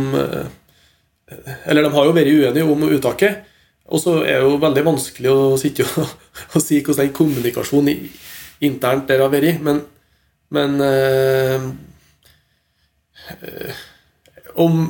[1.68, 3.44] Eller de har jo vært uenige om uttaket.
[3.88, 6.08] Og så er det jo veldig vanskelig å sitte og,
[6.54, 8.08] og si hvordan den kommunikasjonen
[8.68, 9.82] internt der har vært, men,
[10.54, 11.68] men øh,
[13.38, 13.84] øh,
[14.58, 14.80] om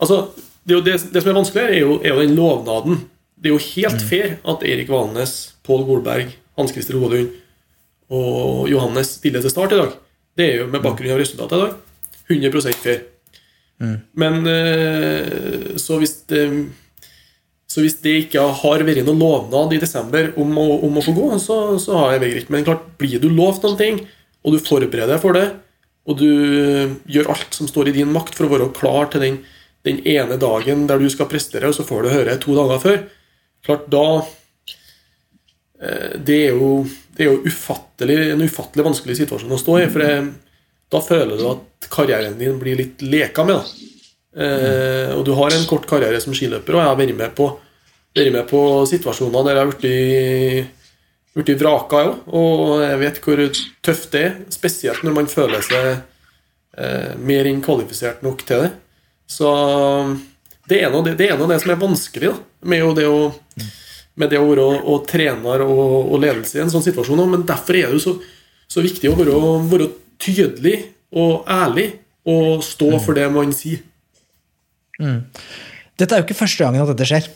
[0.00, 0.30] Altså,
[0.64, 3.02] det, det, det som er vanskelig, er jo, er jo den lovnaden.
[3.36, 7.34] Det er jo helt fair at Erik Valnes, Pål Golberg, Hans Christer Hovedund
[8.10, 9.92] og Johannes stiller til start i dag.
[10.36, 11.76] Det er jo med bakgrunn av resultatet i dag.
[12.30, 13.02] 100 fair.
[14.14, 16.44] Men øh, så hvis det
[17.70, 21.14] så hvis det ikke har vært noen lovnad i desember om å, om å få
[21.14, 22.48] gå, så, så har jeg det.
[22.50, 24.00] Men klart, blir du lovt noen ting,
[24.42, 25.46] og du forbereder deg for det,
[26.10, 26.30] og du
[27.12, 29.38] gjør alt som står i din makt for å være klar til den,
[29.86, 33.00] den ene dagen der du skal prestere, og så får du høre to dager før
[33.60, 34.04] Klart, da
[35.84, 36.70] eh, Det er jo,
[37.12, 39.88] det er jo ufattelig, en ufattelig vanskelig situasjon å stå i.
[39.92, 40.14] For det,
[40.90, 43.60] da føler du at karrieren din blir litt leka med.
[43.60, 43.90] da
[44.36, 47.48] Eh, og du har en kort karriere som skiløper, og jeg har vært med på,
[48.16, 48.60] vært med på
[48.90, 49.64] situasjoner der jeg
[51.34, 53.42] har blitt vraka òg, og jeg vet hvor
[53.86, 54.38] tøft det er.
[54.54, 58.72] Spesielt når man føler seg eh, mer enn kvalifisert nok til det.
[59.30, 59.50] Så
[60.70, 62.36] det er noe det, det, det som er vanskelig da,
[62.70, 63.30] med det å,
[64.18, 67.22] med det å være og trener og, og, ledelse i en sånn situasjon.
[67.30, 68.16] Men derfor er det jo så,
[68.70, 69.38] så viktig å være,
[69.70, 70.74] være, tydelig
[71.16, 71.86] og ærlig
[72.28, 73.80] og stå for det man sier.
[75.00, 75.20] Mm.
[76.00, 77.28] Dette er jo ikke første gangen at dette skjer.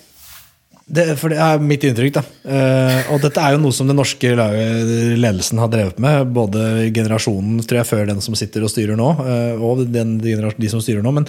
[0.85, 2.19] Det, for det er mitt inntrykk.
[2.19, 2.23] da.
[2.45, 6.29] Uh, og dette er jo noe som den norske ledelsen har drevet med.
[6.37, 10.73] Både generasjonen tror jeg, før den som sitter og styrer nå, uh, og den, de
[10.73, 11.15] som styrer nå.
[11.17, 11.29] Men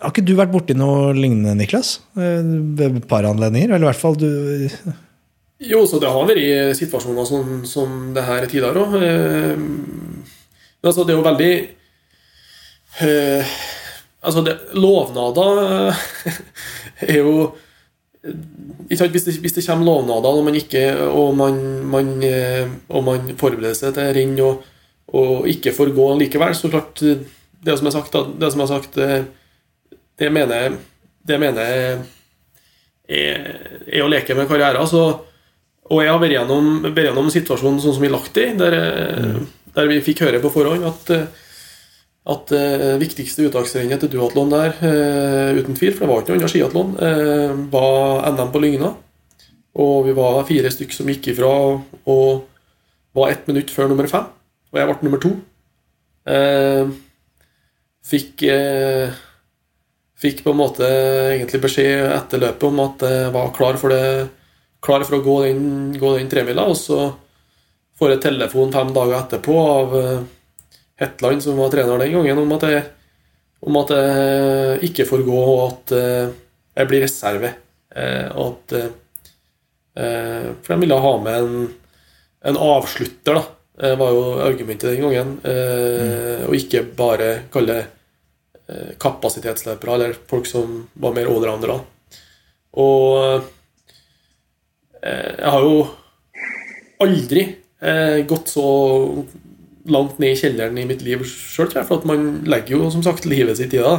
[0.00, 1.98] har ikke du vært borti noe lignende, Niklas?
[2.16, 2.40] Uh,
[2.78, 3.74] ved et par anledninger?
[3.74, 4.30] Eller i hvert fall du
[5.64, 8.92] Jo, så det har vært situasjoner som, som det her tidligere òg.
[10.84, 11.52] Altså, det er jo veldig
[14.24, 15.92] Altså, det, lovnader
[17.12, 17.36] er jo
[18.88, 21.58] hvis det, hvis det, kommer lovnader og man, ikke, og man,
[21.92, 24.62] man, eh, og man forbereder seg til renn og,
[25.12, 27.02] og, ikke får gå likevel, så klart
[27.64, 28.96] Det som er sagt, det, som er sagt,
[30.20, 30.72] det mener jeg,
[31.28, 31.84] det mener jeg
[33.08, 33.46] er,
[33.86, 34.82] er, å leke med karriere.
[34.88, 35.04] Så,
[35.88, 38.76] og jeg har vært gjennom, vært gjennom situasjonen sånn som i Lahti, der,
[39.24, 39.46] mm.
[39.76, 41.14] der vi fikk høre på forhånd at
[42.24, 46.38] at uh, viktigste uttaksrennet til duatlon der, eh, uten tvil, for det var ikke noe
[46.40, 48.94] annet skiatlon, eh, var NM på Lygna.
[49.84, 51.50] Og vi var fire stykker som gikk ifra
[52.06, 52.44] og
[53.14, 54.30] var ett minutt før nummer fem.
[54.72, 55.34] Og jeg ble nummer to.
[56.24, 56.94] Eh,
[58.08, 58.48] fikk
[60.24, 60.86] Fikk på en måte
[61.34, 64.30] egentlig beskjed etter løpet om at jeg var klar for, det,
[64.80, 65.64] klar for å gå den,
[66.00, 66.64] gå den tremila.
[66.70, 67.10] Og så
[67.98, 69.96] får jeg telefon fem dager etterpå av
[70.96, 72.82] Hetland, som var trener den gangen, om at jeg,
[73.66, 76.34] om at jeg ikke får gå, og at eh,
[76.78, 77.50] jeg blir reserve.
[77.94, 81.66] Eh, og at eh, For de ville ha med en,
[82.50, 83.44] en avslutter, da.
[83.74, 85.30] Det var jo argumentet den gangen.
[85.42, 86.44] Mm.
[86.46, 91.80] Og ikke bare kalle det kapasitetsløpere, eller folk som var mer allroundere.
[92.78, 93.48] Og
[95.02, 95.82] jeg har jo
[97.02, 97.42] aldri
[98.30, 98.68] gått så
[99.90, 103.26] langt ned i kjelleren i mitt liv sjøl, for at man legger jo som sagt
[103.28, 103.96] livet sitt i det.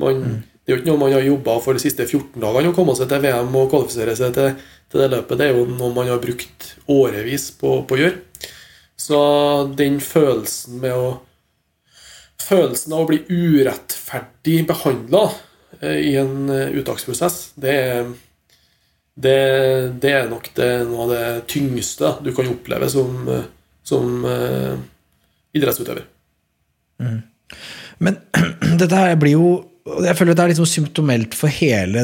[0.00, 0.40] Man, mm.
[0.62, 2.94] Det er jo ikke noe man har jobba for de siste 14 dagene å komme
[2.94, 4.52] seg til VM og kvalifisere seg til,
[4.92, 5.38] til, det løpet.
[5.40, 8.50] Det er jo noe man har brukt årevis på, på å gjøre.
[9.02, 9.18] Så
[9.78, 11.12] den følelsen med å
[12.42, 15.20] Følelsen av å bli urettferdig behandla
[15.78, 17.76] eh, i en eh, uttaksprosess, det,
[19.14, 19.36] det,
[20.02, 23.46] det, er nok det, noe av det tyngste du kan oppleve som, eh,
[23.86, 24.26] som
[25.56, 26.06] idrettsutøver.
[27.02, 27.20] Mm.
[28.02, 28.18] Men
[28.80, 32.02] dette her blir jo jeg føler det er liksom symptomelt for hele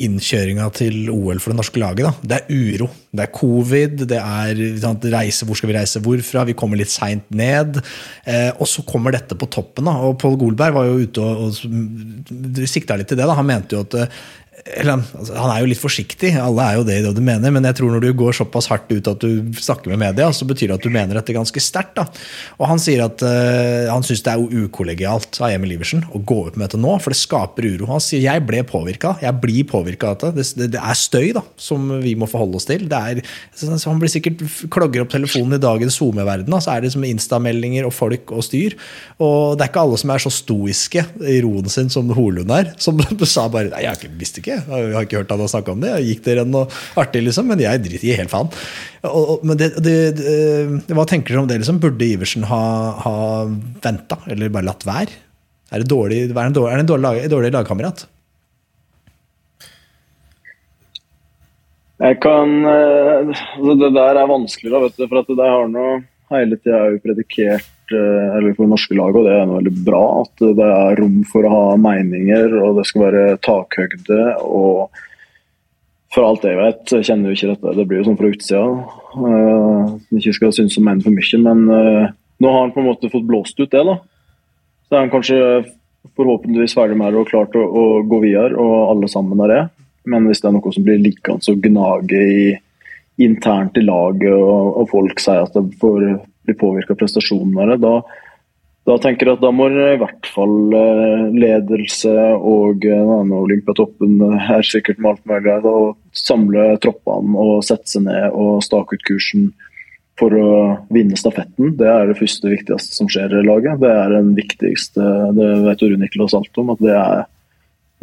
[0.00, 2.06] innkjøringa til OL for det norske laget.
[2.06, 2.12] Da.
[2.24, 2.86] Det er uro.
[3.12, 6.92] Det er covid, det er sant, reise, hvor skal vi reise hvorfra, vi kommer litt
[6.92, 7.82] seint ned.
[8.24, 9.90] Eh, og så kommer dette på toppen.
[9.90, 9.98] Da.
[10.08, 13.28] Og Pål Golberg var jo ute og, og sikta litt til det.
[13.28, 13.36] Da.
[13.36, 14.00] Han mente jo at
[14.66, 17.52] eller, altså, Han er jo litt forsiktig, alle er jo det i det du mener,
[17.54, 20.46] men jeg tror når du går såpass hardt ut at du snakker med media, så
[20.48, 22.00] betyr det at du mener dette ganske sterkt.
[22.60, 26.42] Og han sier at uh, han syns det er ukollegialt av Emil Iversen å gå
[26.48, 27.88] ut med dette nå, for det skaper uro.
[27.90, 30.44] Han sier jeg ble påvirka, jeg blir påvirka av dette.
[30.60, 32.86] Det, det, er støy da, som vi må forholde oss til.
[32.90, 37.88] Er, han blir sikkert klogger opp telefonen i dagens SoMe-verden, så er det som Insta-meldinger
[37.88, 38.76] og folk og styr.
[39.22, 42.74] Og det er ikke alle som er så stoiske i roen sin som Holund er,
[42.80, 43.00] som
[43.30, 44.76] sa bare jeg visste ikke ikke.
[44.82, 45.92] Jeg har ikke hørt han snakke om det.
[45.94, 46.66] Jeg gikk dere noe
[47.00, 48.52] artig, liksom, men jeg driter i helt faen.
[49.08, 50.36] Og, men det, det, det,
[50.96, 51.60] hva tenker dere om det?
[51.62, 51.80] liksom?
[51.82, 52.62] Burde Iversen ha,
[53.06, 53.16] ha
[53.86, 55.18] venta, eller bare latt være?
[55.70, 58.06] Er det, dårlig, er det en dårlig, det en dårlig, dårlig lagkamerat?
[62.00, 65.68] Jeg kan eh, altså Det der er vanskelig, da, vet du, for at det har
[65.68, 65.90] nå
[66.30, 70.44] hele tida predikert Eh, eller for det norske laget, og det er veldig bra at
[70.58, 74.20] det er rom for å ha meninger, og det skal være takhøyde.
[74.44, 75.00] og
[76.14, 78.62] For alt jeg vet, kjenner jo ikke dette, det blir jo sånn fra utsida.
[79.16, 82.86] Uh, ikke skal synes om menn for mye, men uh, Nå har han på en
[82.88, 83.98] måte fått blåst ut det, da.
[84.88, 85.40] Så er han kanskje
[86.16, 89.60] forhåpentligvis ferdig med det og klart å, å gå videre, og alle sammen er det.
[90.08, 92.22] Men hvis det er noe som blir liggende og gnage
[93.20, 96.06] internt i laget, og, og folk sier at det får
[96.46, 97.94] bli påvirka av prestasjonene, da,
[98.88, 104.64] da tenker jeg at da må i hvert fall eh, ledelse og denne Olympiatoppen er
[104.66, 105.74] sikkert med alt mulig da,
[106.16, 109.50] samle troppene og sette seg ned og stake ut kursen
[110.20, 110.54] for å
[110.92, 111.74] vinne stafetten.
[111.80, 113.80] Det er det første viktigste som skjer i laget.
[113.80, 115.04] Det er den viktigste,
[115.36, 116.74] det vet Rune Niklas alt om.
[116.74, 117.22] at det er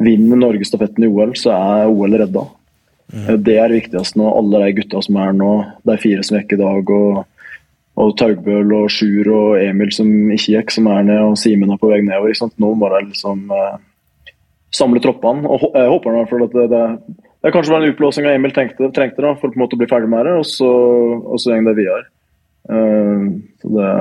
[0.02, 2.44] Vinner Norge stafetten i OL, så er OL redda.
[3.14, 3.30] Mm.
[3.42, 4.28] Det er det viktigste nå.
[4.30, 5.52] Alle de gutta som er nå,
[5.90, 7.24] de fire som gikk i dag, og,
[7.98, 11.80] og Taugbøl og Sjur og Emil som ikke gikk, som er ned, og Simen er
[11.82, 12.30] på vei nedover.
[12.30, 12.58] Ikke sant?
[12.62, 13.80] Nå må de liksom eh,
[14.78, 15.50] samle troppene.
[15.50, 16.84] og Jeg håper i hvert fall at det, det,
[17.46, 19.82] det kanskje var en utblåsing av Emil trengte, trengte da, for på en måte å
[19.82, 20.72] bli ferdig med det, og så,
[21.18, 22.10] og så går det videre.
[22.68, 23.30] Uh,
[23.64, 23.92] så det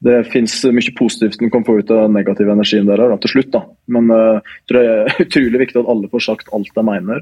[0.00, 3.50] det finnes mye positivt en kan få ut av den negative energien der til slutt.
[3.52, 3.60] da.
[3.92, 7.20] Men uh, jeg tror det er utrolig viktig at alle får sagt alt de mener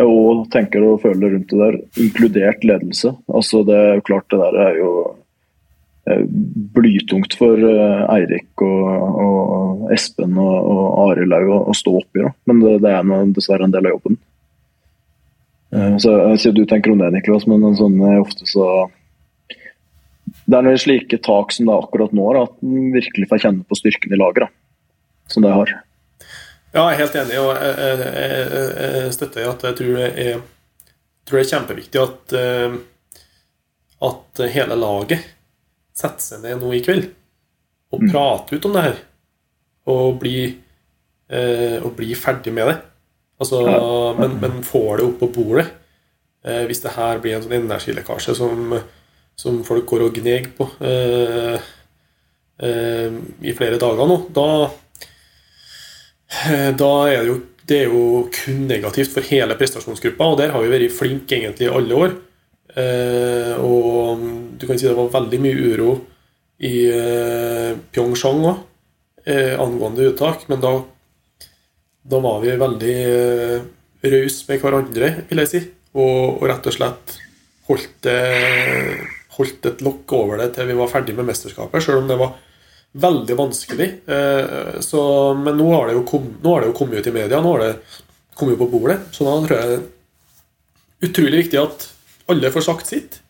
[0.00, 3.12] og tenker og føler rundt det der, inkludert ledelse.
[3.28, 4.92] Altså Det er jo klart det der er jo
[6.08, 6.24] uh,
[6.76, 12.32] blytungt for uh, Eirik og, og, Espen og, og Arild å, å stå oppi, da.
[12.48, 14.18] men det, det er noe, dessverre en del av jobben.
[16.00, 18.66] så Jeg sier du tenker om det, Niklas, men sånn ofte så
[20.46, 23.42] det er noen slike tak som det er akkurat nå, da, at en virkelig får
[23.44, 24.52] kjenne på styrken i laget.
[25.30, 25.70] Som det har.
[26.72, 30.06] Ja, jeg er helt enig, og jeg, jeg, jeg, jeg støtter at jeg tror det
[30.22, 30.38] er,
[31.28, 32.76] tror det er kjempeviktig at, eh,
[34.08, 35.26] at hele laget
[35.92, 37.10] setter seg ned nå i kveld
[37.92, 38.08] og mm.
[38.08, 38.96] prater ut om det her.
[39.92, 40.54] Og blir,
[41.28, 42.78] eh, og blir ferdig med det.
[43.42, 43.60] Altså,
[44.16, 45.66] men, men, får det opp på bordet.
[46.46, 48.80] Eh, hvis det her blir en sånn energilekkasje som
[49.42, 50.66] som folk går og gneger på
[53.42, 54.44] i flere dager nå, da,
[56.80, 60.64] da er det jo det er jo kun negativt for hele prestasjonsgruppa, og der har
[60.64, 62.14] vi vært flinke egentlig alle år.
[62.72, 64.24] Eh, og
[64.58, 65.92] du kan si det var veldig mye uro
[66.64, 68.62] i eh, Pyeongchang òg,
[69.26, 70.74] eh, angående uttak, men da,
[72.02, 73.66] da var vi veldig eh,
[74.12, 75.64] rause med hverandre, vil jeg si,
[75.94, 77.18] og, og rett og slett
[77.68, 78.20] holdt det
[79.36, 82.34] holdt et lokk over det til vi var ferdig med mesterskapet, selv om det var
[82.92, 83.88] veldig vanskelig.
[84.06, 85.02] Eh, så,
[85.34, 87.54] men nå har, det jo kom, nå har det jo kommet ut i media, nå
[87.54, 87.72] har det
[88.38, 88.98] kommet på bordet.
[89.12, 91.88] Så da tror jeg det er utrolig viktig at
[92.32, 93.20] alle får sagt sitt.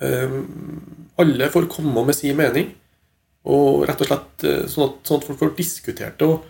[0.00, 0.36] Eh,
[1.22, 2.72] alle får komme med sin mening.
[3.46, 6.46] Og rett og slett eh, sånn at, sånn at folk får diskutert det og,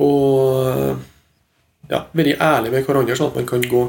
[0.00, 1.00] og
[1.90, 3.82] ja, være ærlig med hverandre, sånn at man kan gå,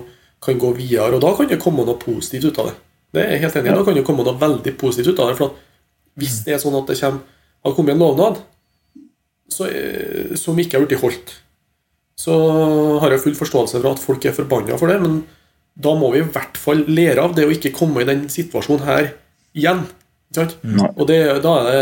[0.43, 1.15] kan gå videre.
[1.15, 2.79] Og da kan det komme noe positivt ut av det.
[3.11, 3.75] Det er jeg helt enig i.
[3.77, 5.37] Da kan det komme noe veldig positivt ut av det.
[5.39, 5.55] for
[6.19, 8.41] Hvis det er sånn at det kommer, har kommet en lovnad
[9.51, 11.33] så, eh, som ikke har blitt holdt,
[12.19, 12.35] så
[13.01, 14.99] har jeg full forståelse for at folk er forbanna for det.
[15.01, 15.23] Men
[15.75, 18.85] da må vi i hvert fall lære av det å ikke komme i den situasjonen
[18.87, 19.11] her
[19.57, 19.83] igjen.
[20.37, 21.81] Og det, da, det,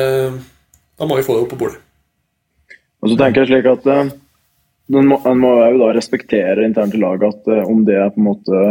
[0.97, 1.81] da, må vi få det opp på bordet.
[3.03, 4.09] Og så tenker jeg slik at uh,
[4.89, 8.19] må, En må jo da respektere internt i laget at uh, om det er på
[8.19, 8.63] en måte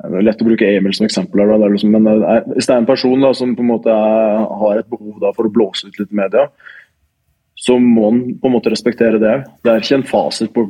[0.00, 1.42] det er lett å bruke Emil som eksempel.
[1.44, 4.44] her, liksom, men er, Hvis det er en person da, som på en måte er,
[4.62, 6.48] har et behov da, for å blåse ut litt media,
[7.60, 9.34] så må han på en måte respektere det.
[9.60, 10.64] Det er ikke en fasit på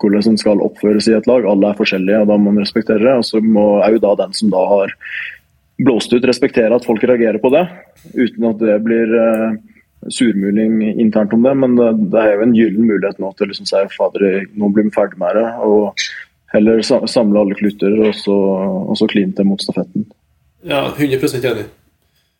[0.00, 1.44] hvordan en skal oppføres i et lag.
[1.44, 3.14] Alle er forskjellige, og da må en respektere det.
[3.20, 4.94] Og så må òg da den som da har
[5.76, 7.66] blåst ut, respektere at folk reagerer på det,
[8.16, 9.58] uten at det blir uh,
[10.08, 11.52] surmuling internt om det.
[11.60, 14.72] Men det, det er jo en gyllen mulighet nå til å liksom si fader, nå
[14.72, 15.50] blir vi ferdig med det.
[15.68, 16.06] og
[16.52, 18.36] Heller samle alle kluter og så,
[18.86, 20.06] og så kline til mot stafetten.
[20.66, 21.66] Ja, 100 enig.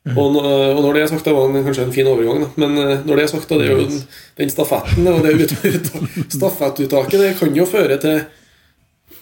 [0.07, 0.19] Mm.
[0.23, 2.49] Og, og, når det er sagt, det var en, kanskje en fin overgang, da.
[2.63, 4.05] men eh, når det er sagt, da, det er jo den,
[4.39, 5.89] den stafetten og det ut, ut,
[6.31, 8.21] stafettuttaket det kan jo føre til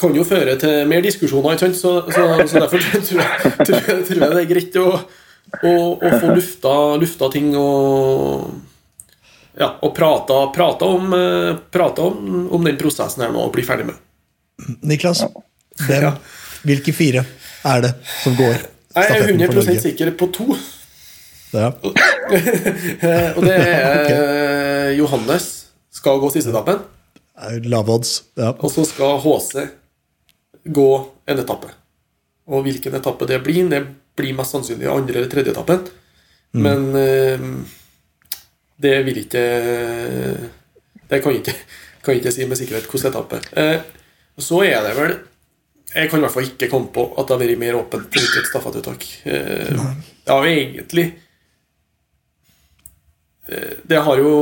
[0.01, 1.55] kan jo føre til mer diskusjoner.
[1.55, 1.79] ikke sant?
[1.79, 4.87] Så, så, så derfor tror jeg, tror, jeg, tror jeg, det er greit å,
[5.63, 8.53] å, å få lufta, lufta, ting og
[9.55, 13.65] ja, og prata, prata, om, eh, prata om, om, den prosessen her nå og bli
[13.65, 14.01] ferdig med.
[14.87, 15.25] Niklas,
[15.87, 16.13] hvem,
[16.63, 17.25] hvilke fire
[17.67, 17.93] er det
[18.23, 18.63] som går?
[18.95, 20.55] Jeg er 100% sikker på to.
[21.55, 21.71] Ja.
[23.37, 24.95] og det er okay.
[24.99, 25.49] Johannes
[25.95, 26.83] skal gå siste etappen.
[27.67, 28.21] Lav odds.
[28.39, 28.53] Ja.
[28.55, 29.65] Og så skal HC
[30.65, 30.91] gå
[31.27, 31.73] en etappe.
[32.51, 33.83] Og hvilken etappe det blir, det
[34.15, 35.83] blir mest sannsynlig andre eller tredje etappen.
[36.55, 36.63] Mm.
[36.63, 37.41] Men uh,
[38.79, 39.43] det vil ikke
[41.11, 41.55] Det kan ikke,
[42.05, 43.43] kan ikke si med sikkerhet hvilken etappe.
[44.41, 45.13] Så er det vel
[45.95, 48.39] Jeg kan i hvert fall ikke komme på at det har vært mer åpent rundt
[48.41, 49.05] et stafettuttak.
[49.31, 49.85] Eh,
[50.27, 51.05] det har egentlig
[53.47, 54.33] eh, Det har jo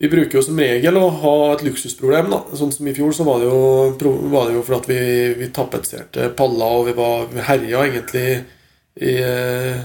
[0.00, 2.30] Vi bruker jo som regel å ha et luksusproblem.
[2.32, 5.00] da Sånn som i fjor, så var det jo, var det jo for at vi,
[5.36, 8.26] vi tapetserte paller, og vi var vi herja egentlig
[8.96, 9.80] i, eh,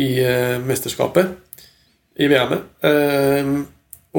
[0.00, 1.32] i eh, mesterskapet.
[2.20, 2.68] I VM-et.
[2.84, 3.54] Eh,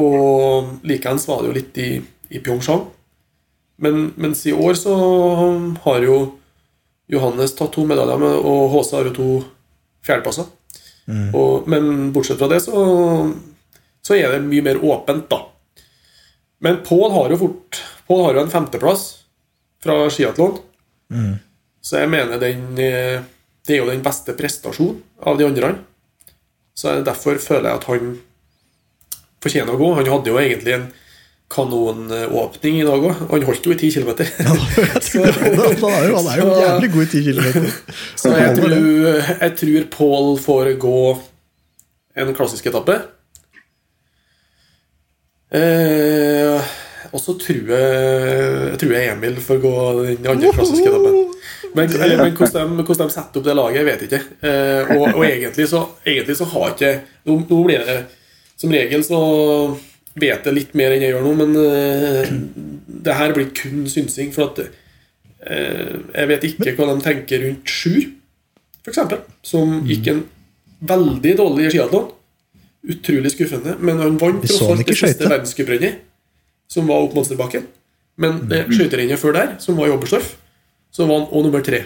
[0.02, 1.92] og likeens var det jo litt i,
[2.32, 2.88] i Pyeongchang.
[3.82, 4.96] Men, mens i år så
[5.84, 6.18] har jo
[7.12, 9.30] Johannes tatt to medaljer, med, og HC har jo to
[10.06, 10.50] fjerdeplasser.
[11.36, 12.78] Og, men bortsett fra det, så,
[14.06, 15.42] så er det mye mer åpent, da.
[16.62, 19.04] Men Pål har jo fort Pål har jo en femteplass
[19.82, 20.60] fra skiatlon.
[21.82, 23.24] Så jeg mener den eh,
[23.66, 25.72] Det er jo den beste prestasjonen av de andre.
[26.78, 28.12] Så derfor føler jeg at han
[29.42, 29.90] fortjener å gå.
[29.98, 30.88] Han hadde jo egentlig en
[31.52, 33.24] kanonåpning i dag òg.
[33.32, 34.12] Han holdt jo i 10 km.
[34.48, 34.60] Han
[35.92, 37.66] er jo, han er jo jævlig god i 10 km.
[38.16, 41.02] Så jeg tror, jeg tror Paul får gå
[42.22, 42.96] en klassisk etappe.
[45.52, 46.72] Eh,
[47.12, 47.92] og så tror jeg,
[48.72, 49.76] jeg tror jeg Emil får gå
[50.08, 51.20] den andre klassiske etappen.
[51.76, 54.22] Men, men hvordan, de, hvordan de setter opp det laget, jeg vet ikke.
[54.48, 56.94] Eh, og, og egentlig, så, egentlig så har ikke
[57.28, 58.02] nå, nå blir det
[58.60, 59.20] Som regel så
[60.20, 62.32] vet jeg litt mer enn jeg gjør nå, men uh,
[63.06, 64.32] det her blir kun synsing.
[64.36, 68.10] For at uh, jeg vet ikke hva de tenker rundt Sjur,
[68.82, 69.00] f.eks.,
[69.46, 70.26] som gikk en
[70.90, 72.10] veldig dårlig skiatlon.
[72.92, 76.02] Utrolig skuffende, men han vant tross alt det siste verdenscuprennet,
[76.72, 77.68] som var opp Monsterbakken.
[78.22, 80.34] Men det skøyterennet før der, som var i Oberstdorf,
[80.92, 81.84] så var han òg nummer tre.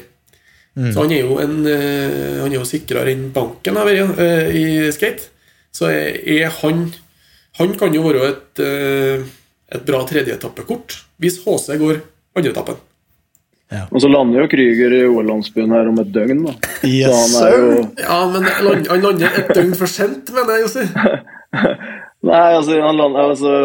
[0.75, 4.17] Så han er jo, en, eh, han er jo sikrere enn banken har vært
[4.59, 5.29] i skate.
[5.75, 6.89] Så er han
[7.59, 9.23] Han kan jo være et, eh,
[9.75, 12.01] et bra tredjeetappekort hvis HC går
[12.35, 12.81] andreetappen.
[13.91, 16.53] Og så lander jo Krüger i OL-landsbyen her om et døgn, da.
[16.85, 20.67] Yes, så han er jo Ja, men han lander et døgn for sent, mener jeg,
[20.67, 20.85] Jossi.
[22.29, 23.55] Nei, altså, han lander altså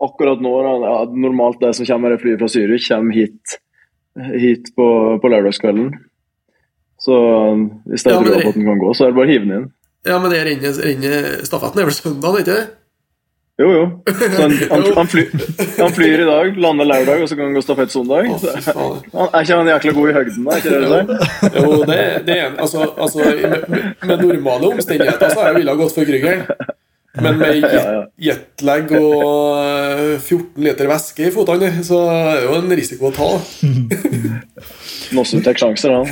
[0.00, 0.94] akkurat nå da, ja,
[1.26, 3.58] Normalt det som kommer med flyet fra Zürich, kommer hit,
[4.40, 4.86] hit på,
[5.20, 5.90] på lørdagskvelden.
[7.00, 7.16] Så
[7.90, 9.28] hvis det Ja, er men trua på at den kan gå, så er det bare
[9.28, 9.68] å hive den inn.
[10.08, 12.62] Ja, men det renner stafetten er vel søndag, ikke det?
[13.60, 13.80] Jo, jo.
[14.08, 15.22] Så han, han, han, fly,
[15.76, 18.30] han flyr i dag, lander lørdag, og så kan han gå stafett søndag.
[18.32, 18.72] Å, fy.
[18.72, 20.58] Han er ikke han jækla god i høgden, da?
[20.60, 21.56] ikke det du sier?
[21.60, 21.98] Jo, det,
[22.30, 23.66] det er altså, altså med,
[24.08, 26.46] med- normale omstendigheter så har jeg villet gått for Krüger.
[27.20, 32.52] Men med jet- jetlag og eh, 14 liter væske i føttene, så er det jo
[32.62, 33.30] en risiko å ta.
[35.16, 36.06] Nossum tar sjanser, han.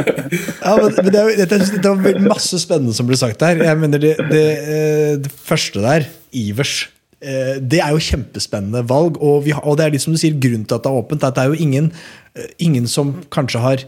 [0.64, 1.46] Ja, men, men det, jo-
[1.84, 3.60] det var masse spennende som ble sagt der.
[3.68, 6.88] Jeg mener det, det, eh, det første der, Ivers,
[7.20, 9.20] eh, det er jo kjempespennende valg.
[9.20, 11.26] Og, har, og det er litt som du sier, grunnen til at det er åpent,
[11.26, 11.92] at det er jo ingen,
[12.36, 13.86] eh, ingen som kanskje har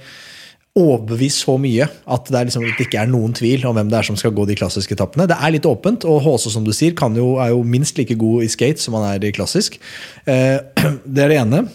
[0.78, 3.98] overbevist så mye at det, liksom, at det ikke er noen tvil om hvem det
[3.98, 5.26] er som skal gå de klassiske etappene.
[5.28, 8.46] Det er litt åpent, og Håse som du sier, jo, er jo minst like god
[8.46, 9.76] i skate som han er i klassisk.
[10.24, 10.58] Eh,
[11.04, 11.66] det er det ene.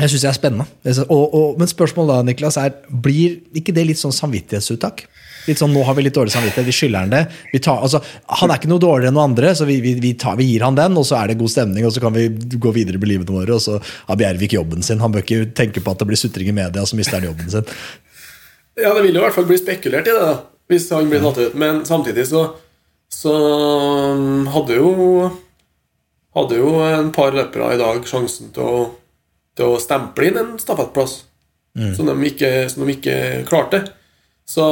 [0.00, 0.66] Jeg syns det er spennende.
[1.06, 5.04] Og, og, men spørsmålet da, Niklas, er blir ikke det litt sånn samvittighetsuttak?
[5.44, 7.22] Litt sånn, Nå har vi litt dårlig samvittighet, vi skylder han det.
[7.52, 8.00] Vi tar, altså,
[8.40, 10.64] han er ikke noe dårligere enn noen andre, så vi, vi, vi, tar, vi gir
[10.64, 13.10] han den, og så er det god stemning, og så kan vi gå videre med
[13.10, 13.58] livene våre.
[13.58, 15.02] Og så har Bjervik jobben sin.
[15.04, 17.52] Han bør ikke tenke på at det blir sutring i media, så mister han jobben
[17.52, 17.68] sin.
[18.80, 20.34] Ja, det vil jo i hvert fall bli spekulert i det, da,
[20.72, 21.58] hvis han blir tatt ut.
[21.60, 22.46] Men samtidig så,
[23.12, 23.34] så
[24.16, 24.92] um, hadde jo
[26.34, 28.78] Hadde jo en par løpere i dag sjansen til å,
[29.54, 31.12] til å stemple inn en stafettplass
[31.94, 33.14] som, de ikke, som de ikke
[33.46, 33.84] klarte.
[34.48, 34.64] Så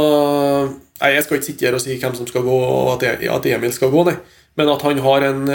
[1.00, 3.54] nei, Jeg skal ikke sitte her og si hvem som skal gå, og at, E-
[3.54, 4.16] Emil skal gå, nei.
[4.58, 5.46] Men at han har en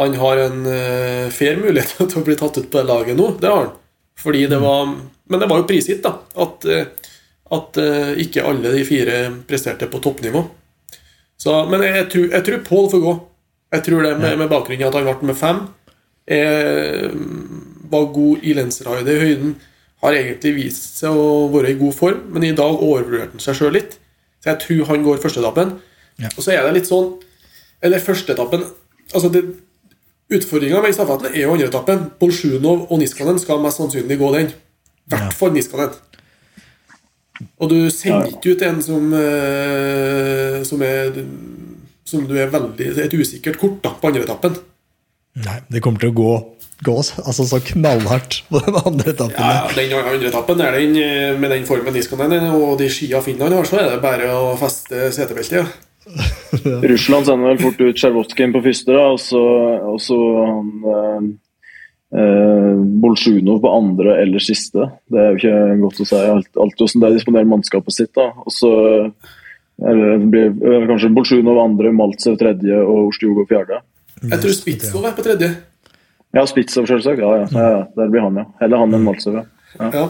[0.00, 3.34] Han har en eh, fair mulighet til å bli tatt ut på det laget nå,
[3.40, 3.72] det har han.
[4.20, 4.86] Fordi det var
[5.30, 6.16] Men det var jo prisgitt, da.
[6.34, 6.86] At, eh,
[7.50, 10.44] at eh, ikke alle de fire presterte på toppnivå.
[11.40, 13.12] Så, men jeg, tror, jeg tror Pål får gå.
[13.72, 15.60] Jeg tror det med, med bakgrunn i at han ble med fem.
[16.30, 17.10] Jeg
[17.90, 19.54] var god i lensraidet i høyden.
[20.00, 23.58] Har egentlig vist seg å være i god form, men i dag overvurderte han seg
[23.58, 23.98] sjøl litt.
[24.40, 25.74] Så jeg tror han går førsteetappen.
[26.20, 26.30] Ja.
[26.34, 27.14] Og så er det litt sånn
[27.80, 28.64] Eller førsteetappen
[29.14, 29.40] altså det,
[30.30, 32.04] Utfordringa med stafetten er jo andreetappen.
[32.20, 34.52] Bolsjunov og Niskanen skal mest sannsynlig gå den.
[34.52, 35.96] I hvert fall Niskanen.
[37.58, 41.18] Og du sender ikke ut en som eh, som er
[42.06, 44.54] som du er veldig et usikkert kort da, på andreetappen.
[45.40, 46.30] Nei, det kommer til å gå,
[46.84, 49.36] gå altså, så knallhardt på den andre etappen.
[49.36, 53.20] Ja, den andre etappen er den eh, med den formen Niskanen er, og de skia
[53.24, 55.60] Finland har, så er det bare å feste setebeltet.
[55.60, 55.68] Ja.
[56.90, 59.44] Russland sender vel fort ut Tsjervotskin på første, da, og så,
[59.92, 61.28] og så han eh,
[62.18, 64.88] eh, Bolsjunov på andre eller siste.
[65.10, 68.12] Det er jo ikke godt å si alt, alt hvordan de disponerer mannskapet sitt.
[68.16, 68.30] da.
[68.44, 68.72] Og så
[69.80, 73.80] Eller blir eh, kanskje Bolsjunov andre, Maltsev tredje og Ostjugov fjerde.
[74.20, 75.54] Jeg tror Spitzov er på tredje.
[76.36, 77.22] Ja, Spitzov selvsagt.
[77.22, 77.46] Ja, ja.
[77.50, 77.86] ja, ja.
[77.98, 78.48] Der blir han, ja.
[78.62, 79.46] Heller han enn Maltsev, ja.
[79.80, 80.08] Ja.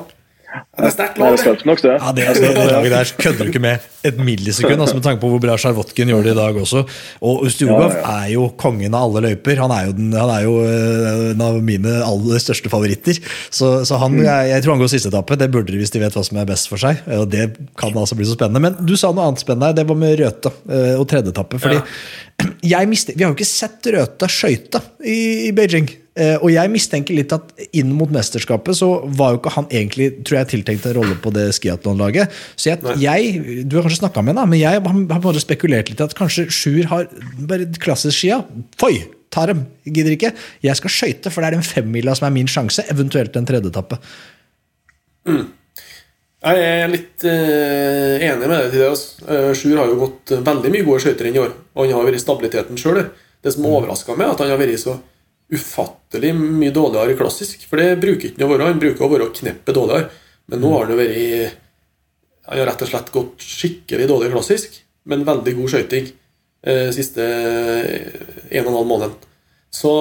[0.51, 1.93] Det er sterkt lag, det er nok, det.
[1.95, 5.23] Ja, det, det, det laget der kødder du ikke med et millisekund, altså med tanke
[5.23, 6.83] på hvor bra Sjarvotkin gjør det i dag også.
[7.23, 8.15] Og Ustjugov Ja, ja.
[8.25, 9.61] er jo kongen av alle løyper.
[9.63, 13.21] Han er jo, den, han er jo øh, en av mine aller største favoritter.
[13.47, 15.39] Så, så han, jeg, jeg tror han går siste etappe.
[15.39, 16.99] Det burde de hvis de vet hva som er best for seg.
[17.21, 17.47] Og det
[17.79, 18.65] kan altså bli så spennende.
[18.67, 19.77] Men du sa noe annet spennende.
[19.79, 21.63] Det var med Røthe øh, og tredje etappe.
[21.63, 21.79] Fordi
[22.75, 25.93] jeg mister, vi har jo ikke sett Røthe skøyte i, i Beijing.
[26.21, 30.11] Eh, og jeg mistenker litt at inn mot mesterskapet så var jo ikke han egentlig
[30.21, 32.35] tror jeg, tiltenkt en rolle på det skiatlonlaget.
[32.61, 36.03] Så jeg, jeg, du har kanskje snakka med ham, men jeg har, bare spekulert litt
[36.05, 37.09] at kanskje Sjur har
[37.49, 38.43] bare klassisk skia.
[38.81, 38.99] Foi!
[39.31, 39.61] Tar dem.
[39.87, 40.33] Gidder ikke.
[40.67, 42.83] Jeg skal skøyte, for det er den femmila som er min sjanse.
[42.91, 44.01] Eventuelt en tredjeetappe.
[46.41, 48.89] Jeg er litt uh, enig med deg til det.
[48.89, 49.29] Altså.
[49.29, 51.95] Uh, Sjur har jo gått eh, veldig mye gode skøyter inn i år, og han
[51.95, 53.05] har vært stabiliteten sjøl.
[53.41, 54.97] Det som overraska meg, er at han har vært så
[55.55, 57.67] ufattelig mye dårligere klassisk.
[57.69, 58.71] For det bruker ikke han å være.
[58.71, 60.11] Han bruker å være kneppet dårligere.
[60.51, 61.59] Men nå har han jo vært
[62.51, 66.09] Han har rett og slett gått skikkelig dårlig klassisk, men veldig god skøyting
[66.67, 69.29] eh, siste eh, en og en halv måned.
[69.71, 69.93] Så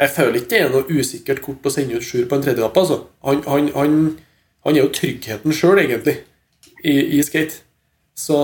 [0.00, 2.80] jeg føler ikke det er noe usikkert kort å sende ut Sjur på en tredjeetappe.
[2.80, 3.00] Altså.
[3.26, 3.98] Han, han, han,
[4.64, 6.16] han er jo tryggheten sjøl, egentlig,
[6.80, 7.60] i, i skate.
[8.16, 8.38] Så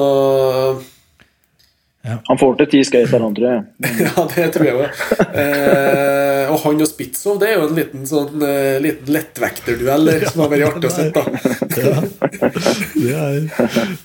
[2.07, 3.63] Han får til ti skater, han, tror jeg.
[4.05, 5.01] ja, det tror jeg òg.
[5.43, 10.31] Eh, og han og Spitzov, det er jo en liten, sånn, eh, liten lettvekterduell ja,
[10.31, 11.09] som har vært artig å se.
[11.15, 11.25] da.
[12.97, 13.45] Det er,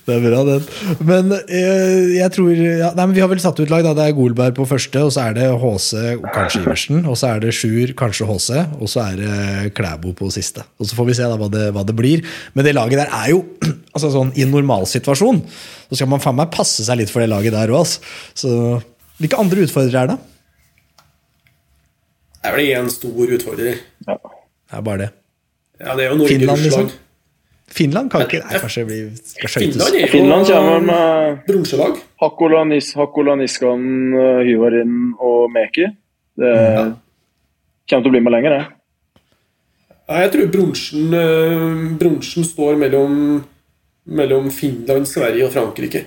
[0.06, 0.64] det er bra, den.
[1.06, 3.84] Men eh, jeg tror ja, nei, men Vi har vel satt ut lag.
[3.84, 5.92] da Det er Golberg på første, og så er det HC
[6.34, 7.02] kanskje Iversen.
[7.08, 10.64] Og så er det Sjur, kanskje HC, og så er det Klæbo på siste.
[10.78, 12.24] Og Så får vi se da hva det, hva det blir.
[12.54, 13.44] Men det laget der er jo
[13.94, 15.42] altså sånn I en normalsituasjon
[15.92, 17.84] så skal man faen meg passe seg litt for det laget der òg.
[18.32, 18.80] Så
[19.20, 20.18] hvilke andre utfordrere er det?
[22.42, 23.82] Det er vel en stor utfordrer.
[24.08, 24.16] Ja.
[24.16, 25.10] Det er bare det.
[25.82, 26.88] Ja, det er jo Norge Finland, Russland.
[26.88, 26.98] liksom?
[27.72, 29.84] Finland kan ikke Nei, kanskje bli, skal skøytes.
[30.12, 32.00] Finland er kommer jo med bronselag.
[32.20, 33.86] Hakkola, Nis, Niskan,
[34.16, 35.86] uh, Hyvarin og Meki.
[36.40, 36.54] Det
[37.88, 38.78] kommer til å bli med lenger, det.
[40.12, 43.14] Jeg tror eh, bronsen står mellom,
[44.04, 46.06] mellom Finland, Sverige og Frankrike.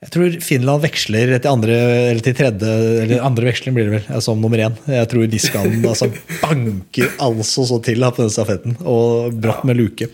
[0.00, 1.74] Jeg tror Finland veksler til andre
[2.08, 2.68] eller til tredje
[3.02, 4.78] Eller andre veksling blir det vel, som nummer én.
[4.88, 6.08] Jeg tror Niskan altså,
[6.40, 10.08] banker altså så til på den stafetten, og brått med luke.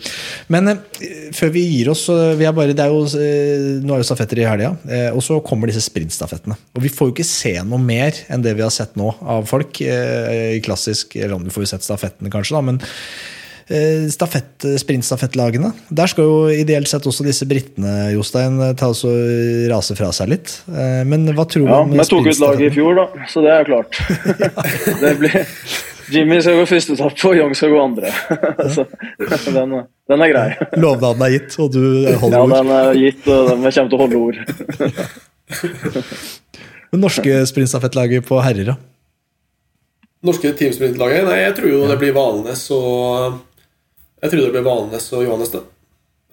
[0.51, 4.03] Men eh, før vi gir oss vi er bare, det er jo, eh, Nå er
[4.03, 6.59] jo stafetter i helga, eh, og så kommer disse sprintstafettene.
[6.75, 9.47] Og vi får jo ikke se noe mer enn det vi har sett nå av
[9.47, 12.83] folk eh, i klassisk Eller om vi får jo sett stafettene, kanskje, da, men
[14.13, 15.73] stafett, sprintstafettlagene.
[15.91, 20.31] Der skal jo ideelt sett også disse britene Jostein, ta oss og rase fra seg
[20.31, 20.53] litt.
[20.71, 23.43] Eh, Men hva tror du Ja, om Vi tok ut laget i fjor, da, så
[23.43, 23.99] det er klart.
[25.03, 25.43] det blir
[26.07, 28.11] Jimmy skal gå første etappe, og Young skal gå andre.
[28.75, 28.85] så
[29.51, 29.73] den,
[30.07, 30.45] den er grei.
[30.79, 31.81] Lovnaden er gitt, og du
[32.21, 32.53] holder ord?
[32.55, 34.37] Ja, den er gitt, og den- kommer til å holde ord.
[36.87, 38.77] Det norske sprintstafettlaget på herrer, da?
[40.27, 41.27] Norske teamsprintlaget?
[41.27, 43.41] Nei, jeg tror jo det blir Valnes og
[44.27, 45.63] Jeg trodde det ble Valnes og Johannes, da.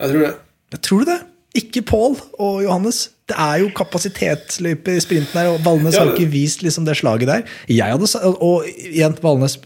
[0.03, 0.33] Jeg tror det.
[0.75, 1.19] Jeg tror det?
[1.55, 3.05] Ikke Pål og Johannes.
[3.31, 6.97] Det er jo kapasitetsløype i sprinten her, og Valnes Ja, har ikke vist liksom det
[6.99, 7.45] slaget der.
[7.71, 9.57] Jeg hadde, og igjen, Valnes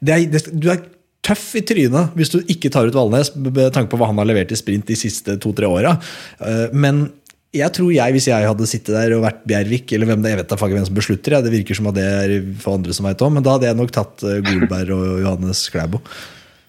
[0.00, 0.80] det er, det, Du er
[1.24, 4.28] tøff i trynet hvis du ikke tar ut Valnes, med tanke på hva han har
[4.28, 5.98] levert i sprint de siste to-tre åra.
[6.40, 7.06] Eh, Men
[7.54, 10.34] jeg tror jeg, hvis jeg hadde sittet der og vært Bjervik, eller hvem det er,
[10.34, 12.96] jeg vet da hvem som beslutter, ja, det virker som at det er for andre
[12.96, 16.00] som veit om, men da hadde jeg nok tatt eh, Golberg og Johannes Klæbo.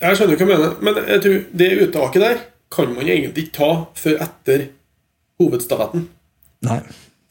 [0.06, 2.42] Jeg skjønner hva du mener, men jeg tror det uttaket der
[2.76, 4.66] kan man egentlig ikke ta før etter
[5.42, 6.08] hovedstafetten.
[6.66, 6.80] Nei.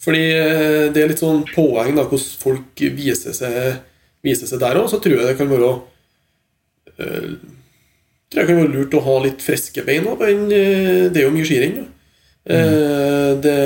[0.04, 3.82] Fordi eh, det er litt sånn påheng da, hvordan folk viser seg,
[4.24, 4.88] viser seg der òg.
[4.92, 5.70] Så tror jeg det kan være
[6.98, 7.28] øh,
[8.30, 10.08] tror jeg kan være lurt å ha litt friske bein.
[10.10, 10.24] òg.
[10.24, 11.84] men eh, Det er jo mye skirenn.
[11.84, 12.54] Mm.
[12.56, 13.58] Eh, det,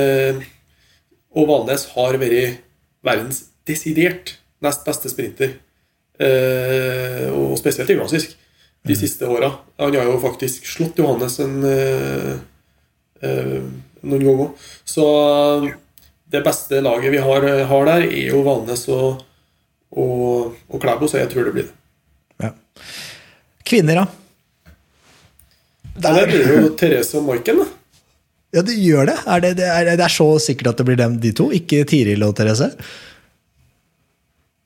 [1.35, 2.61] og Valnes har vært
[3.05, 5.57] verdens desidert nest beste sprinter.
[6.19, 8.35] Eh, og spesielt i klassisk
[8.87, 9.51] de siste åra.
[9.77, 12.35] Han har jo faktisk slått Johannes en, eh,
[13.21, 13.57] eh,
[14.01, 14.49] noen ganger.
[14.85, 15.05] Så
[16.29, 19.25] det beste laget vi har, har der, er jo Valnes og,
[19.91, 21.75] og, og Klæbo, så jeg tror det blir det.
[22.45, 22.53] Ja.
[23.65, 24.07] Kvinner, da?
[25.99, 27.67] Der blir det jo Therese og Maiken, da.
[28.55, 29.17] Ja, det gjør det.
[29.29, 31.83] Er det, det, er, det er så sikkert at det blir dem, de to, ikke
[31.89, 32.71] Tiril og Therese?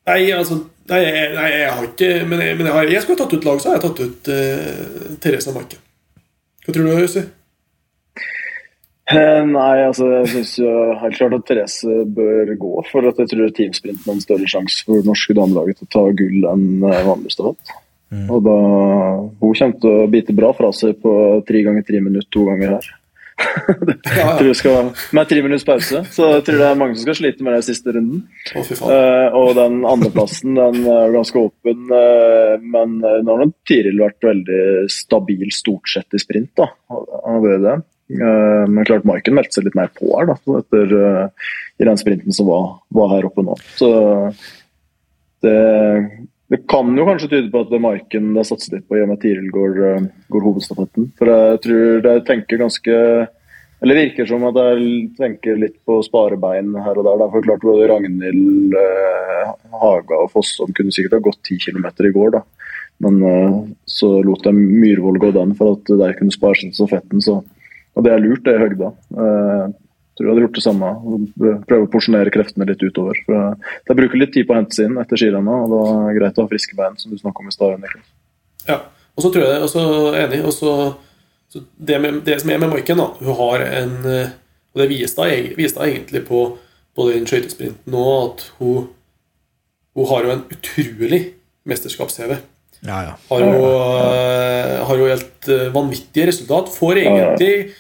[0.08, 0.62] Nei, altså
[0.92, 3.38] Nei, jeg, nei, jeg har ikke Men, jeg, men jeg, har, jeg skulle ha tatt
[3.38, 5.86] ut lag, så har jeg tatt ut uh, Therese og Maiken.
[6.64, 7.24] Hva tror du, Jussi?
[9.12, 10.52] Eh, Nei, altså jeg syns
[11.02, 12.74] helt klart at Therese bør gå.
[12.88, 15.94] For at jeg tror teamsprinten har en større sjanse for det norske damelaget til å
[15.96, 17.74] ta gull enn eh, vanlig stafett.
[18.30, 18.58] Og da
[19.42, 21.14] Hun kommer til å bite bra fra seg på
[21.48, 22.90] tre ganger tre minutter to ganger her.
[24.44, 26.04] Jeg skal, med tre minutters pause.
[26.14, 28.26] Så jeg tror det er mange som skal slite med den siste runden.
[28.54, 34.28] Eh, og den andreplassen den er ganske åpen, uh, men eh, nå har Tiril vært
[34.28, 36.52] veldig stabil stort sett i sprint.
[36.60, 36.70] da.
[36.90, 37.80] Han har det.
[38.12, 41.48] Uh, men klart Maiken meldte seg litt mer på her da, etter, eh,
[41.80, 43.56] i den sprinten som var, var her oppe nå.
[43.80, 43.90] Så
[45.44, 45.56] det,
[46.54, 49.00] det kan jo kanskje tyde på at det er Maiken det er satset litt på
[49.00, 51.08] i og med at Tiril går, eh, går hovedstafetten.
[51.18, 52.98] For jeg tror det tenker ganske
[53.84, 57.18] eller virker som at jeg tenker litt på sparebein her og der.
[57.20, 57.26] Da.
[57.34, 59.50] For klart både Ragnhild, eh,
[59.82, 62.32] Haga og Fossum kunne sikkert ha gått 10 km i går.
[62.38, 62.44] da.
[63.04, 66.80] Men eh, så lot jeg Myhrvold gå den for at de kunne spare seg til
[66.80, 67.26] stafetten.
[67.26, 67.42] Så,
[67.98, 68.94] og det er lurt, det er høgda.
[69.26, 69.66] Eh,
[70.14, 70.90] tror jeg hadde gjort det samme.
[71.68, 73.20] Prøve å porsjonere kreftene litt utover.
[73.26, 75.82] For eh, de bruker litt tid på å hente seg inn etter skirennet, og da
[75.94, 77.88] er det greit å ha friske bein, som du snakket om i stad.
[78.68, 78.80] Ja.
[79.14, 79.86] Og så tror jeg også
[80.18, 80.42] enig.
[80.46, 80.74] Og så,
[81.54, 84.34] så det, med, det som er med Maiken, da Hun har en eh,
[84.74, 86.46] Og det viste hun egentlig på,
[86.98, 88.90] på den skøytesprinten nå, at hun
[89.94, 91.22] Hun har jo en utrolig
[91.70, 92.32] mesterskaps-CV.
[92.84, 93.12] Ja, ja.
[93.30, 96.72] Har jo, ja, har jo helt eh, vanvittige resultat.
[96.74, 97.12] Får ja.
[97.12, 97.76] egentlig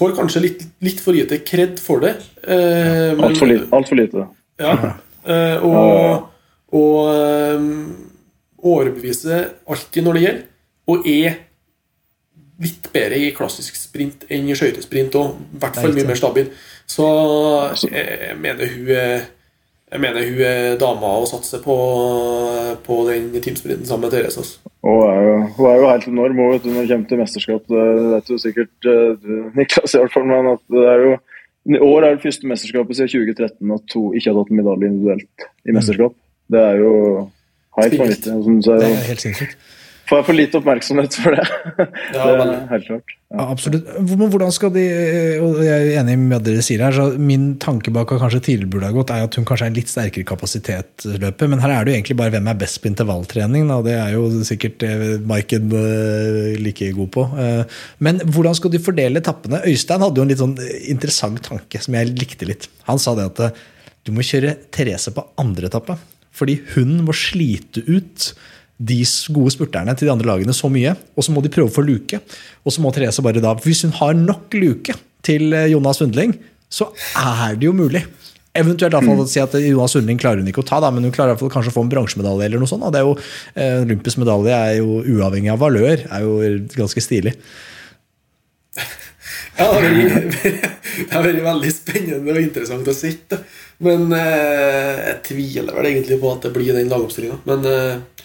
[0.00, 2.14] Får kanskje litt, litt for lite kred for det.
[2.42, 3.68] Eh, Altfor lite.
[3.76, 4.26] Alt for lite.
[4.60, 4.96] ja.
[5.28, 6.26] Eh, og
[6.70, 7.96] og um,
[8.62, 10.42] overbeviser alltid når det gjelder,
[10.86, 11.38] og er
[12.60, 15.32] litt bedre i klassisk sprint enn i skøytesprint òg.
[15.56, 16.50] I hvert fall mye mer stabil.
[16.90, 17.06] Så
[17.90, 19.24] jeg mener hun er
[19.90, 21.76] jeg mener hun er dama å satse på,
[22.86, 24.38] på den teamsprinten sammen med Therese.
[24.38, 24.70] Altså.
[24.86, 27.64] Hun er jo, hun er jo helt enorm vet du, når det kommer til mesterskap.
[27.72, 30.28] Det vet du sikkert, eh, du, Niklas, i hvert fall.
[30.30, 31.18] Men at det er jo
[31.70, 34.88] i år er det første mesterskapet siden 2013 at hun ikke har tatt en medalje
[34.88, 36.14] individuelt i mesterskap.
[36.50, 36.94] Det er jo
[37.76, 38.38] helt vanvittig.
[38.64, 39.58] Det er helt sinnssykt.
[40.10, 41.46] Får jeg for lite oppmerksomhet for det.
[42.10, 43.12] Ja, det er helt klart.
[43.30, 43.86] Ja, absolutt.
[44.10, 44.82] Men hvordan skal de
[45.38, 46.96] og Jeg er enig med det dere sier her.
[46.96, 49.76] så Min tanke bak at kanskje tidligere burde ha gått, er at hun kanskje er
[49.76, 51.46] litt sterkere i kapasitetsløpet.
[51.52, 53.70] Men her er det jo egentlig bare hvem er best på intervalltrening.
[53.70, 53.78] Da.
[53.86, 54.82] Det er jo sikkert
[55.30, 57.26] Maiken eh, like god på.
[57.46, 59.62] Eh, Men hvordan skal de fordele etappene?
[59.70, 60.56] Øystein hadde jo en litt sånn
[60.90, 62.66] interessant tanke som jeg likte litt.
[62.90, 63.60] Han sa det at eh,
[64.08, 65.94] du må kjøre Therese på andre etappe.
[66.34, 68.32] Fordi hun må slite ut
[68.80, 68.96] de
[69.36, 71.84] gode spurterne til de andre lagene så mye, og så må de prøve å få
[71.84, 72.20] luke.
[72.64, 74.94] Og så må Therese bare da, Hvis hun har nok luke
[75.26, 76.32] til eh, Jonas Sundling,
[76.72, 76.88] så
[77.20, 78.04] er det jo mulig.
[78.56, 81.12] Eventuelt i fall si at Jonas Sundling klarer hun ikke å ta, da, men hun
[81.14, 82.48] klarer fall kanskje å få en bronsemedalje.
[82.48, 82.82] eller noe sånt.
[82.82, 82.90] da.
[82.96, 83.12] Det er jo,
[83.54, 86.40] eh, Olympisk medalje er jo uavhengig av valør, er jo
[86.80, 87.36] ganske stilig.
[89.60, 90.62] Ja, det har vært-
[91.00, 93.38] det har vært veldig spennende og interessant å sitte.
[93.84, 97.40] Men eh, jeg tviler vel egentlig på at det blir den lagoppstillinga.
[97.48, 98.24] Men eh,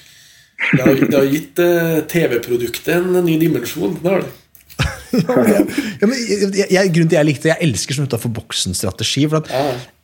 [0.71, 3.97] det, har, gitt eh, TV-produktet en ny dimensjon.
[4.01, 4.33] Det har det.
[6.01, 9.27] Ja, men jeg, jeg, grunnen til jeg likte Jeg elsker sånn utafor boksen-strategi.
[9.31, 9.51] for at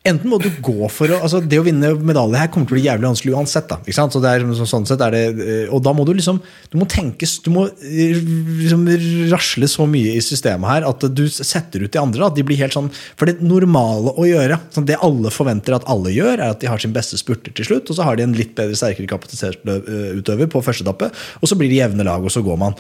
[0.02, 2.78] Enten må du gå for å altså Det å vinne medalje her kommer til å
[2.80, 3.68] bli jævlig vanskelig uansett.
[3.70, 4.16] da, ikke sant?
[4.16, 6.40] Så det er, så, sånn sett er det, eh, Og da må du liksom
[6.74, 8.18] Du må tenkes Du må eh,
[8.64, 8.88] liksom
[9.30, 12.26] rasle så mye i systemet her at du setter ut de andre.
[12.26, 12.90] At de blir helt sånn
[13.20, 16.72] For det normale å gjøre, sånn, det alle forventer at alle gjør, er at de
[16.72, 20.50] har sin beste spurter til slutt, og så har de en litt bedre, sterkere kapasitetsutøver
[20.52, 22.78] på første etappe, og så blir de jevne lag, og så går man.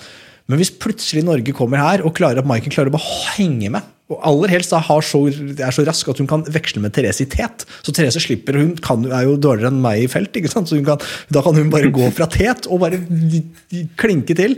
[0.49, 3.89] Men hvis plutselig Norge kommer her og klarer at Maiken klarer å bare henge med,
[4.11, 7.29] og aller helst da så, er så rask at hun kan veksle med Therese i
[7.31, 10.67] tet, så Therese slipper, hun kan, er jo dårligere enn meg i felt, ikke sant?
[10.67, 10.99] så hun kan,
[11.31, 12.99] da kan hun bare gå fra tet og bare
[14.01, 14.57] klinke til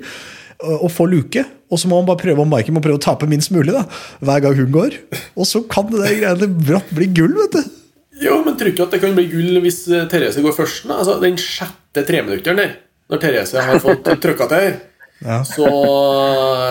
[0.64, 1.44] og få luke.
[1.74, 3.84] Og så må man bare prøve om Maiken må prøve å tape minst mulig da,
[4.24, 4.98] hver gang hun går.
[5.36, 7.80] Og så kan det der greiene brått bli gull, vet du.
[8.24, 10.86] Jo, men tror ikke at det kan bli gull hvis eh, Therese går først.
[10.88, 11.00] da?
[11.02, 12.76] Altså, Den sjette treminutteren der,
[13.12, 14.76] når Therese har fått trykka til
[15.24, 15.40] Ja.
[15.48, 15.68] så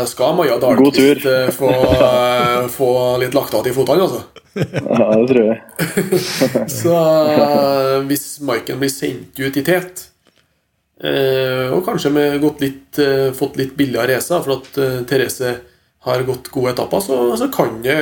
[0.07, 0.59] skal Maja.
[0.61, 2.91] Dahlqvist eh, få, eh, få
[3.23, 4.23] litt lagt av til fotene, altså.
[4.55, 6.19] Ja, det tror jeg.
[6.83, 6.97] Så
[7.33, 10.05] eh, hvis Maiken blir sendt ut i tet,
[11.01, 15.55] eh, og kanskje med gått litt, eh, fått litt billigere racer for at eh, Therese
[16.05, 17.99] har gått gode etapper, så, så kan, det,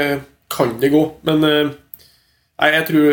[0.50, 1.04] kan det gå.
[1.30, 3.10] Men eh, nei, jeg tror,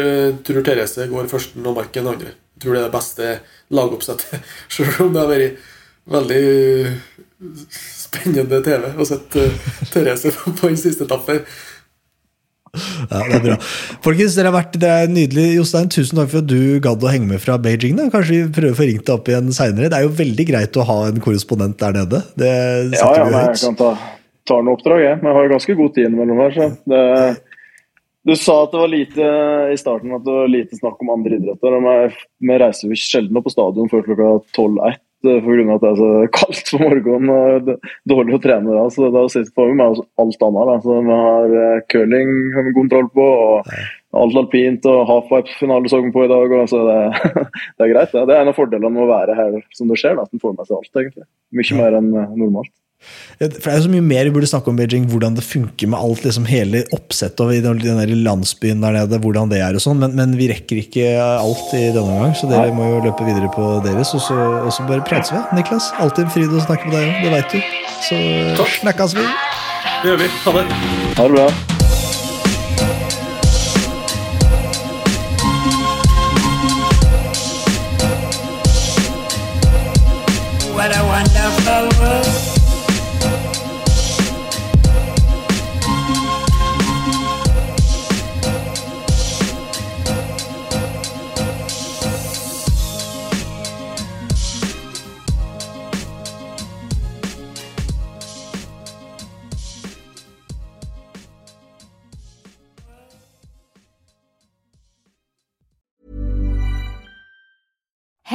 [0.47, 2.33] tror Therese går først og Maiken andre.
[2.57, 3.33] Jeg tror det er det beste
[3.77, 5.73] lagoppsettet, selv om det har vært
[6.07, 6.43] veldig
[7.69, 11.43] spennende TV å sette eh, Therese på den siste etappen.
[12.77, 13.55] Ja, det er bra.
[14.05, 15.45] Folkens, dere har vært, det er nydelig.
[15.55, 17.95] Jostein, tusen takk for at du gadd å henge med fra Beijing.
[17.97, 18.09] Da.
[18.13, 19.89] Kanskje vi prøver å få ringt deg opp igjen seinere.
[19.89, 22.21] Det er jo veldig greit å ha en korrespondent der nede.
[22.37, 22.51] Det
[22.99, 23.91] Ja, ja, nei, men jeg kan ta,
[24.49, 25.21] ta noe oppdrag, jeg.
[25.21, 26.57] Men jeg har jo ganske god tid innimellom her.
[26.57, 27.03] så det
[28.27, 29.27] du sa at det var lite
[29.71, 31.77] i starten at det var lite snakk om andre idretter.
[32.43, 35.75] Vi reiser jo sjelden opp på stadion før klokka 12-1 pga.
[35.75, 37.69] at det er så kaldt på morgenen og
[38.09, 38.73] dårlig å trene.
[38.75, 38.87] Da.
[38.93, 40.71] Så da sitter vi med alt annet.
[40.71, 40.75] Da.
[40.83, 43.71] Så vi har eh, curling har vi kontroll på, og
[44.17, 46.57] alt alpint og halfpipe-finale så vi på i dag.
[46.61, 46.99] Og så det,
[47.77, 48.11] det, er greit.
[48.13, 48.25] Det.
[48.29, 50.43] det er en av fordelene med å være her som det skjer, da, at en
[50.43, 50.93] får med seg alt.
[51.03, 51.29] egentlig.
[51.61, 52.73] Mye mer enn eh, normalt.
[53.37, 55.91] For Det er jo så mye mer vi burde snakke om Beijing, hvordan det funker
[55.91, 59.77] med alt, liksom hele oppsettet og i den der landsbyen der nede, hvordan det er
[59.77, 63.05] og sånn, men, men, vi rekker ikke alt i denne omgang, så dere må jo
[63.05, 64.15] løpe videre på deres.
[64.17, 65.93] Og så, og så bare prates vi, Niklas.
[66.01, 67.81] Alltid en fryd å snakke med deg òg, det veit du.
[68.09, 69.25] Så snakkes vi.
[70.03, 70.31] Det gjør vi.
[70.45, 70.69] Ha det.
[71.17, 71.76] Ha det bra.